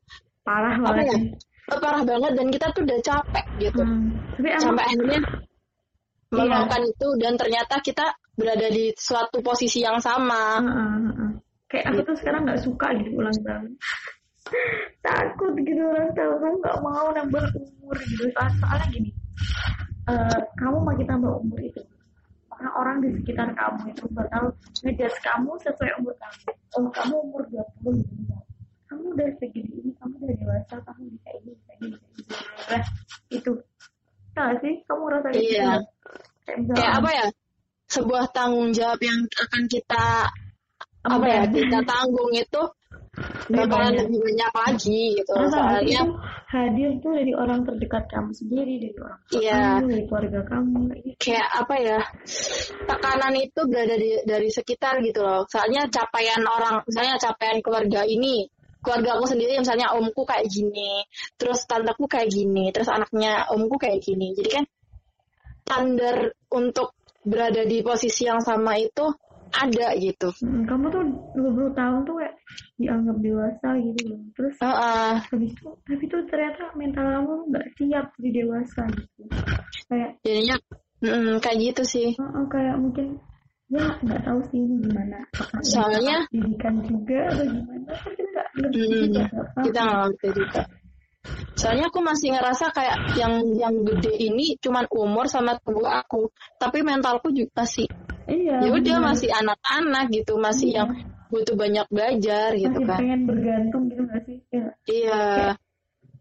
Parah 0.40 0.76
apa 0.76 0.94
banget. 0.94 1.04
ya 1.04 1.16
sih. 1.18 1.26
parah 1.74 2.04
banget 2.04 2.32
dan 2.32 2.46
kita 2.48 2.66
tuh 2.70 2.82
udah 2.84 2.98
capek 3.00 3.44
gitu 3.58 3.82
Hmm. 3.82 4.14
Tapi 4.32 4.48
emang 4.48 4.62
sampai 4.62 4.84
akhirnya 4.86 5.18
Iya. 5.18 6.40
melakukan 6.40 6.82
itu 6.84 7.08
dan 7.16 7.32
ternyata 7.34 7.74
kita 7.80 8.06
berada 8.34 8.68
di 8.68 8.84
suatu 8.92 9.38
posisi 9.40 9.78
yang 9.80 9.98
sama. 9.98 10.58
Heeh. 10.58 11.30
kayak 11.64 11.90
aku 11.90 12.00
tuh 12.04 12.16
sekarang 12.16 12.46
nggak 12.46 12.60
suka 12.60 12.86
gitu 12.94 13.10
ulang 13.16 13.34
tahun. 13.40 13.66
Takut 15.04 15.52
gitu 15.56 15.82
ulang 15.82 16.10
tahun 16.12 16.38
aku 16.38 16.56
nggak 16.60 16.78
mau 16.80 17.06
nambah 17.10 17.44
umur 17.52 17.96
gitu. 18.00 18.22
Soal- 18.30 18.54
Soalnya 18.56 18.86
gini, 18.88 19.10
eh, 20.10 20.40
kamu 20.58 20.78
makin 20.84 21.06
tambah 21.08 21.32
umur 21.40 21.60
itu 21.60 21.82
orang-orang 22.54 22.96
di 23.02 23.08
sekitar 23.20 23.48
kamu 23.52 23.90
itu 23.90 24.04
bakal 24.14 24.54
ngejudge 24.86 25.18
kamu 25.20 25.50
sesuai 25.60 25.92
umur 26.00 26.14
kamu. 26.16 26.50
Oh, 26.78 26.88
kamu 26.90 27.14
umur 27.30 27.42
20 27.50 28.02
gini 28.06 28.24
ya. 28.30 28.38
Kamu 28.90 29.04
udah 29.14 29.28
segini 29.42 29.72
ini, 29.82 29.90
kamu 29.98 30.14
udah 30.22 30.36
dewasa, 30.38 30.76
kamu 30.86 31.02
bisa 31.18 31.28
ini, 31.34 31.50
bisa 31.58 31.72
ini, 31.82 31.88
bisa 31.90 32.06
ini. 32.14 32.34
Nah, 32.70 32.84
itu. 33.30 33.52
Nah, 34.34 34.48
sih, 34.58 34.74
kamu 34.86 35.02
rasa 35.10 35.28
kayak 35.30 35.42
Iya. 35.42 35.70
gitu. 35.78 35.82
Kayak 36.44 36.58
Kayak 36.74 36.94
apa 37.00 37.10
ya? 37.10 37.26
Sebuah 37.84 38.24
tanggung 38.32 38.70
jawab 38.74 39.00
yang 39.02 39.20
akan 39.28 39.62
kita 39.70 40.04
apa 41.04 41.26
ya? 41.28 41.42
Kita 41.46 41.78
tanggung 41.84 42.32
itu 42.32 42.62
Banyak. 43.46 44.08
lebih 44.08 44.18
banyak 44.24 44.52
lagi 44.54 45.00
gitu. 45.20 45.32
Karena 45.36 45.52
Soalnya 45.54 46.02
hadir 46.50 46.90
tuh 46.98 47.12
dari 47.14 47.32
orang 47.34 47.60
terdekat 47.62 48.04
kamu 48.10 48.30
sendiri, 48.34 48.74
dari 48.82 48.96
orang 48.98 49.18
Iya. 49.30 49.62
kamu, 49.78 49.86
dari 49.90 50.04
keluarga 50.08 50.40
kamu. 50.46 50.78
kayak 50.90 51.02
gitu. 51.04 51.16
kayak 51.22 51.48
apa 51.54 51.74
ya? 51.78 52.00
Tekanan 52.84 53.34
itu 53.38 53.60
berada 53.70 53.94
di, 53.98 54.10
dari 54.26 54.48
sekitar 54.50 54.94
gitu 55.02 55.20
loh. 55.22 55.42
Soalnya 55.46 55.86
capaian 55.90 56.42
orang, 56.42 56.82
misalnya 56.86 57.14
capaian 57.20 57.58
keluarga 57.62 58.02
ini 58.06 58.50
keluarga 58.84 59.16
aku 59.16 59.24
sendiri 59.32 59.56
misalnya 59.56 59.96
omku 59.96 60.28
kayak 60.28 60.44
gini, 60.52 61.08
terus 61.40 61.64
tanteku 61.64 62.04
kayak 62.04 62.28
gini, 62.28 62.68
terus 62.68 62.92
anaknya 62.92 63.48
omku 63.48 63.80
kayak 63.80 64.04
gini. 64.04 64.36
Jadi 64.36 64.48
kan 64.60 64.64
standar 65.64 66.36
untuk 66.52 66.92
berada 67.24 67.64
di 67.64 67.80
posisi 67.80 68.28
yang 68.28 68.44
sama 68.44 68.76
itu 68.76 69.08
ada 69.62 69.86
gitu. 69.98 70.28
Mm, 70.42 70.66
Kamu 70.66 70.86
tuh 70.90 71.02
20 71.38 71.70
tahun 71.78 72.00
tuh 72.02 72.14
kayak 72.18 72.34
dianggap 72.80 73.16
dewasa 73.22 73.68
gitu 73.78 74.00
loh. 74.10 74.20
Terus 74.34 74.56
Heeh. 74.58 75.14
habis 75.30 75.50
itu, 75.54 75.70
tapi 75.86 76.04
tuh 76.10 76.20
ternyata 76.26 76.62
mental 76.74 77.06
kamu 77.06 77.34
nggak 77.54 77.66
siap 77.78 78.06
jadi 78.18 78.30
dewasa 78.42 78.82
gitu. 78.90 79.22
Kayak 79.86 80.10
jadinya 80.26 80.56
Mm, 81.04 81.36
kayak 81.44 81.58
gitu 81.60 81.82
sih. 81.84 82.08
Uh, 82.16 82.48
kayak 82.48 82.80
mungkin 82.80 83.20
ya 83.68 83.84
nggak 84.00 84.24
tahu 84.24 84.40
sih 84.48 84.60
gimana. 84.64 85.20
Ini 85.36 85.60
Soalnya 85.68 86.16
pendidikan 86.32 86.74
juga 86.80 87.18
atau 87.28 87.44
gimana? 87.44 87.90
Kan 87.92 88.12
kita 88.16 88.30
nggak 88.32 88.48
ngerti 88.56 88.80
Hmm, 88.80 89.12
juga. 89.12 89.24
kita 89.68 89.78
nggak 89.84 90.00
ngerti 90.00 90.28
juga. 90.32 90.60
Soalnya 91.54 91.86
aku 91.88 92.00
masih 92.00 92.28
ngerasa 92.34 92.64
kayak 92.72 92.96
yang 93.20 93.34
yang 93.56 93.74
gede 93.84 94.12
ini 94.32 94.56
cuman 94.64 94.84
umur 94.90 95.28
sama 95.28 95.56
tubuh 95.60 95.86
aku, 95.86 96.32
tapi 96.56 96.80
mentalku 96.80 97.28
juga 97.32 97.64
masih 97.64 97.84
Iya. 98.24 98.56
ya 98.64 98.70
udah 98.72 98.96
masih 99.04 99.28
anak-anak 99.30 100.04
gitu, 100.12 100.40
masih 100.40 100.68
Iya. 100.72 100.76
yang 100.80 100.88
butuh 101.28 101.54
banyak 101.58 101.86
belajar 101.90 102.48
gitu 102.54 102.78
masih 102.78 102.88
kan. 102.88 102.98
pengen 103.02 103.20
bergantung 103.26 103.82
gitu 103.90 104.02
nggak 104.06 104.22
sih? 104.24 104.36
Kayak, 104.48 104.72
Iya, 104.86 105.24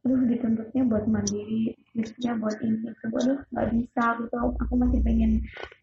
aduh 0.03 0.19
dituntutnya 0.27 0.81
buat 0.89 1.05
mandiri, 1.07 1.71
dituntutnya 1.95 2.33
buat 2.41 2.55
ini, 2.59 2.75
itu, 2.91 3.07
aduh 3.07 3.37
nggak 3.55 3.67
bisa 3.71 4.03
gitu. 4.19 4.35
Aku 4.35 4.73
masih 4.75 4.99
pengen 4.99 5.31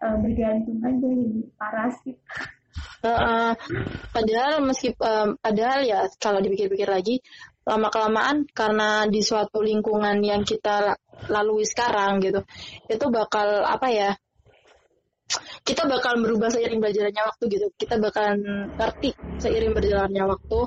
eh, 0.03 0.17
bergantung 0.21 0.79
aja 0.85 1.09
jadi 1.09 1.41
parasit. 1.57 2.17
Heeh. 3.01 3.51
padahal 4.13 4.61
meski 4.61 4.93
em, 4.93 5.29
padahal 5.41 5.81
ya 5.89 6.05
kalau 6.21 6.39
dipikir-pikir 6.45 6.85
lagi 6.87 7.19
lama 7.65 7.89
kelamaan 7.89 8.45
karena 8.53 9.09
di 9.09 9.25
suatu 9.25 9.65
lingkungan 9.65 10.21
yang 10.21 10.45
kita 10.45 10.75
la- 10.85 11.01
lalui 11.33 11.65
sekarang 11.65 12.21
gitu, 12.21 12.45
itu 12.93 13.05
bakal 13.09 13.65
apa 13.65 13.89
ya? 13.89 14.11
Kita 15.63 15.87
bakal 15.87 16.19
berubah 16.25 16.51
seiring 16.51 16.83
berjalannya 16.83 17.23
waktu 17.23 17.45
gitu. 17.53 17.67
Kita 17.79 18.01
bakalan 18.03 18.71
ngerti 18.75 19.15
seiring 19.39 19.73
berjalannya 19.73 20.25
waktu 20.27 20.61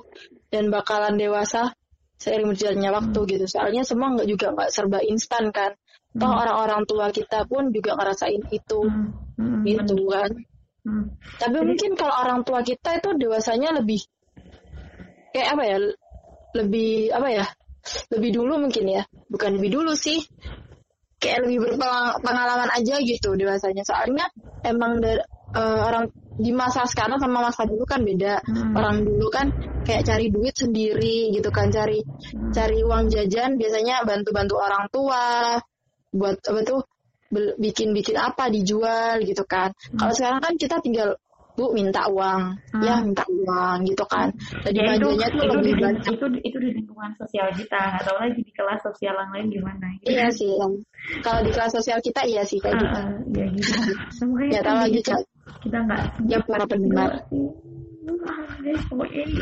dan 0.49 0.71
bakalan 0.71 1.19
dewasa 1.19 1.76
seiring 2.17 2.56
berjalannya 2.56 2.91
waktu 2.95 3.19
gitu. 3.36 3.45
Soalnya 3.49 3.84
semua 3.84 4.15
nggak 4.15 4.28
juga 4.30 4.56
nggak 4.56 4.69
serba 4.71 4.99
instan 5.04 5.52
kan. 5.52 5.76
Toh 6.13 6.30
Hmm. 6.30 6.41
orang-orang 6.45 6.82
tua 6.86 7.10
kita 7.10 7.49
pun 7.49 7.73
juga 7.73 7.97
ngerasain 7.97 8.45
itu 8.54 8.80
Hmm, 8.86 9.10
hmm, 9.36 9.65
gitu 9.65 9.97
kan. 10.08 10.32
hmm. 10.86 11.06
Tapi 11.41 11.58
mungkin 11.65 11.91
kalau 11.97 12.15
orang 12.21 12.45
tua 12.45 12.62
kita 12.62 13.02
itu 13.02 13.10
dewasanya 13.17 13.73
lebih 13.82 14.06
kayak 15.34 15.58
apa 15.58 15.63
ya? 15.65 15.78
Lebih 16.54 16.91
apa 17.12 17.28
ya? 17.34 17.45
Lebih 18.13 18.30
dulu 18.30 18.62
mungkin 18.62 18.86
ya. 18.88 19.04
Bukan 19.28 19.58
lebih 19.58 19.73
dulu 19.82 19.97
sih. 19.97 20.21
Kayak 21.23 21.39
lebih 21.47 21.57
berpengalaman 21.63 22.69
aja 22.75 22.95
gitu 22.99 23.39
dewasanya. 23.39 23.88
Soalnya 23.88 24.27
emang 24.59 24.99
dari, 24.99 25.23
eh, 25.55 25.79
orang 25.88 26.12
di 26.36 26.51
masa 26.51 26.83
sekarang 26.83 27.21
sama 27.21 27.39
masa 27.47 27.63
dulu 27.63 27.88
kan 27.88 28.03
beda. 28.03 28.43
Hmm. 28.43 28.75
Orang 28.75 29.07
dulu 29.07 29.31
kan 29.31 29.47
kayak 29.88 30.03
cari 30.03 30.27
duit 30.27 30.51
sendiri 30.57 31.31
gitu 31.31 31.47
kan, 31.47 31.71
cari 31.71 32.03
Hmm. 32.03 32.51
cari 32.51 32.83
uang 32.83 33.07
jajan 33.07 33.55
biasanya 33.55 34.03
bantu-bantu 34.03 34.55
orang 34.59 34.83
tua 34.91 35.55
buat 36.12 36.38
apa 36.43 36.59
tuh 36.67 36.83
bel- 37.31 37.55
bikin-bikin 37.57 38.19
apa 38.19 38.51
dijual 38.51 39.23
gitu 39.23 39.41
kan. 39.47 39.71
Kalau 39.95 40.13
sekarang 40.13 40.41
kan 40.43 40.53
kita 40.59 40.77
tinggal 40.83 41.15
bu 41.53 41.69
minta 41.69 42.09
uang, 42.09 42.41
ya 42.81 42.97
Hmm. 42.97 43.13
minta 43.13 43.23
uang 43.29 43.77
gitu 43.85 44.03
kan. 44.09 44.33
Jadi 44.65 44.77
ya 44.81 44.97
itu 44.97 45.05
belanjanya 45.05 45.27
tuh 45.29 45.41
itu 45.45 45.53
lebih 45.53 45.73
di, 45.73 45.83
banyak. 45.85 46.03
itu 46.09 46.25
itu 46.41 46.57
di 46.57 46.69
lingkungan 46.73 47.11
sosial 47.13 47.47
kita 47.53 47.77
nggak 47.93 48.03
tahu 48.03 48.17
lagi 48.17 48.41
di 48.41 48.51
kelas 48.51 48.79
sosial 48.81 49.13
yang 49.13 49.31
lain 49.31 49.47
gimana 49.53 49.87
gitu. 50.01 50.09
Iya 50.09 50.27
sih. 50.33 50.53
Kalau 51.21 51.39
di 51.45 51.51
kelas 51.53 51.71
sosial 51.71 51.99
kita 52.01 52.21
iya 52.25 52.41
sih 52.41 52.57
kayak 52.57 52.81
gitu. 52.81 52.97
Ah, 52.97 53.13
ya 53.37 53.45
gitu 53.53 53.71
Ya 54.49 54.59
tahu 54.65 54.77
lagi 54.81 54.99
kita, 54.99 55.13
Cak. 55.13 55.19
kita 55.61 55.77
nggak 55.85 56.01
Ya 56.25 56.37
para 56.41 56.65
pendengar. 56.65 57.09
Pokoknya 58.89 59.21
ini 59.25 59.37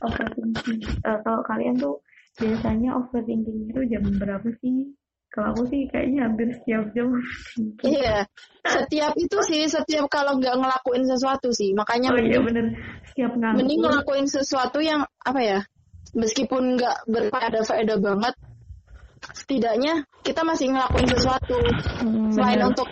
overthinking 0.00 0.80
Eh, 0.84 1.18
kalau 1.24 1.40
kalian 1.44 1.74
tuh 1.76 1.96
biasanya 2.36 2.90
overthinking 2.96 3.72
itu 3.72 3.80
jam 3.88 4.04
berapa 4.20 4.48
sih 4.60 4.92
kalau 5.34 5.50
aku 5.50 5.62
sih 5.66 5.90
kayaknya 5.90 6.30
hampir 6.30 6.46
setiap 6.54 6.84
jam 6.94 7.10
Iya. 7.82 8.22
Setiap 8.64 9.12
itu 9.18 9.38
sih, 9.50 9.66
setiap 9.66 10.06
kalau 10.06 10.38
nggak 10.38 10.54
ngelakuin 10.56 11.04
sesuatu 11.04 11.50
sih, 11.50 11.74
makanya 11.74 12.14
oh 12.14 12.16
iya 12.16 12.38
mending, 12.38 12.44
bener 12.46 12.66
setiap 13.12 13.32
nganggur 13.34 13.58
mending 13.60 13.80
ngelakuin 13.82 14.26
sesuatu 14.30 14.78
yang 14.80 15.02
apa 15.20 15.40
ya, 15.42 15.58
meskipun 16.16 16.78
nggak 16.80 16.96
berfaedah-faedah 17.10 17.98
banget, 18.00 18.34
setidaknya 19.36 20.06
kita 20.24 20.40
masih 20.46 20.72
ngelakuin 20.72 21.08
sesuatu. 21.12 21.58
Hmm, 22.00 22.32
selain 22.32 22.62
bener. 22.62 22.70
untuk 22.72 22.88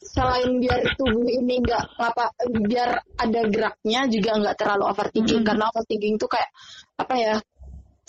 selain 0.00 0.50
biar 0.56 0.80
tubuh 0.96 1.28
ini 1.28 1.60
nggak 1.60 1.84
ngapa 2.00 2.24
biar 2.66 2.90
ada 3.20 3.40
geraknya 3.46 4.00
juga 4.08 4.30
nggak 4.40 4.56
terlalu 4.56 4.84
overthinking 4.90 5.44
Mm. 5.44 5.46
karena 5.46 5.64
overthinking 5.70 6.14
tuh 6.16 6.26
kayak 6.32 6.50
apa 6.96 7.14
ya 7.20 7.34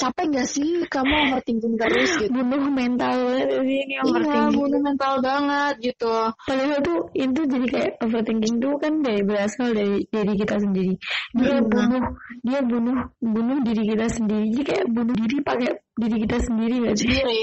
capek 0.01 0.25
nggak 0.33 0.47
sih 0.49 0.81
kamu 0.89 1.13
overthinking 1.29 1.75
terus 1.77 2.09
gitu 2.17 2.33
bunuh 2.33 2.65
mental 2.73 3.17
ini 3.37 4.01
iya 4.01 4.49
bunuh 4.49 4.81
mental 4.81 5.21
banget 5.21 5.93
gitu 5.93 6.33
Padahal 6.41 6.81
tuh 6.81 6.99
itu 7.13 7.41
jadi 7.45 7.67
kayak 7.69 7.91
overthinking 8.01 8.57
tuh 8.57 8.73
kan 8.81 8.93
dari 9.05 9.21
berasal 9.21 9.77
dari 9.77 10.01
diri 10.09 10.33
kita 10.33 10.57
sendiri. 10.57 10.93
Dia 11.37 11.61
Hmm. 11.61 11.69
bunuh 11.69 12.03
dia 12.41 12.59
bunuh 12.65 12.97
bunuh 13.21 13.57
diri 13.61 13.83
kita 13.93 14.07
sendiri. 14.09 14.45
Jadi 14.49 14.63
kayak 14.65 14.85
bunuh 14.89 15.15
diri 15.15 15.37
pakai 15.45 15.71
diri 15.95 16.17
kita 16.25 16.37
sendiri 16.41 16.75
gak 16.81 16.95
sih? 16.97 17.07
sendiri 17.13 17.41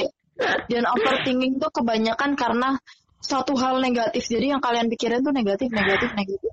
dan 0.71 0.85
overthinking 0.87 1.59
tuh 1.59 1.71
kebanyakan 1.75 2.38
karena 2.38 2.79
suatu 3.18 3.59
hal 3.59 3.83
negatif 3.83 4.23
jadi 4.31 4.57
yang 4.57 4.62
kalian 4.62 4.87
pikirin 4.87 5.21
tuh 5.27 5.35
negatif 5.35 5.68
negatif 5.75 6.11
negatif 6.14 6.53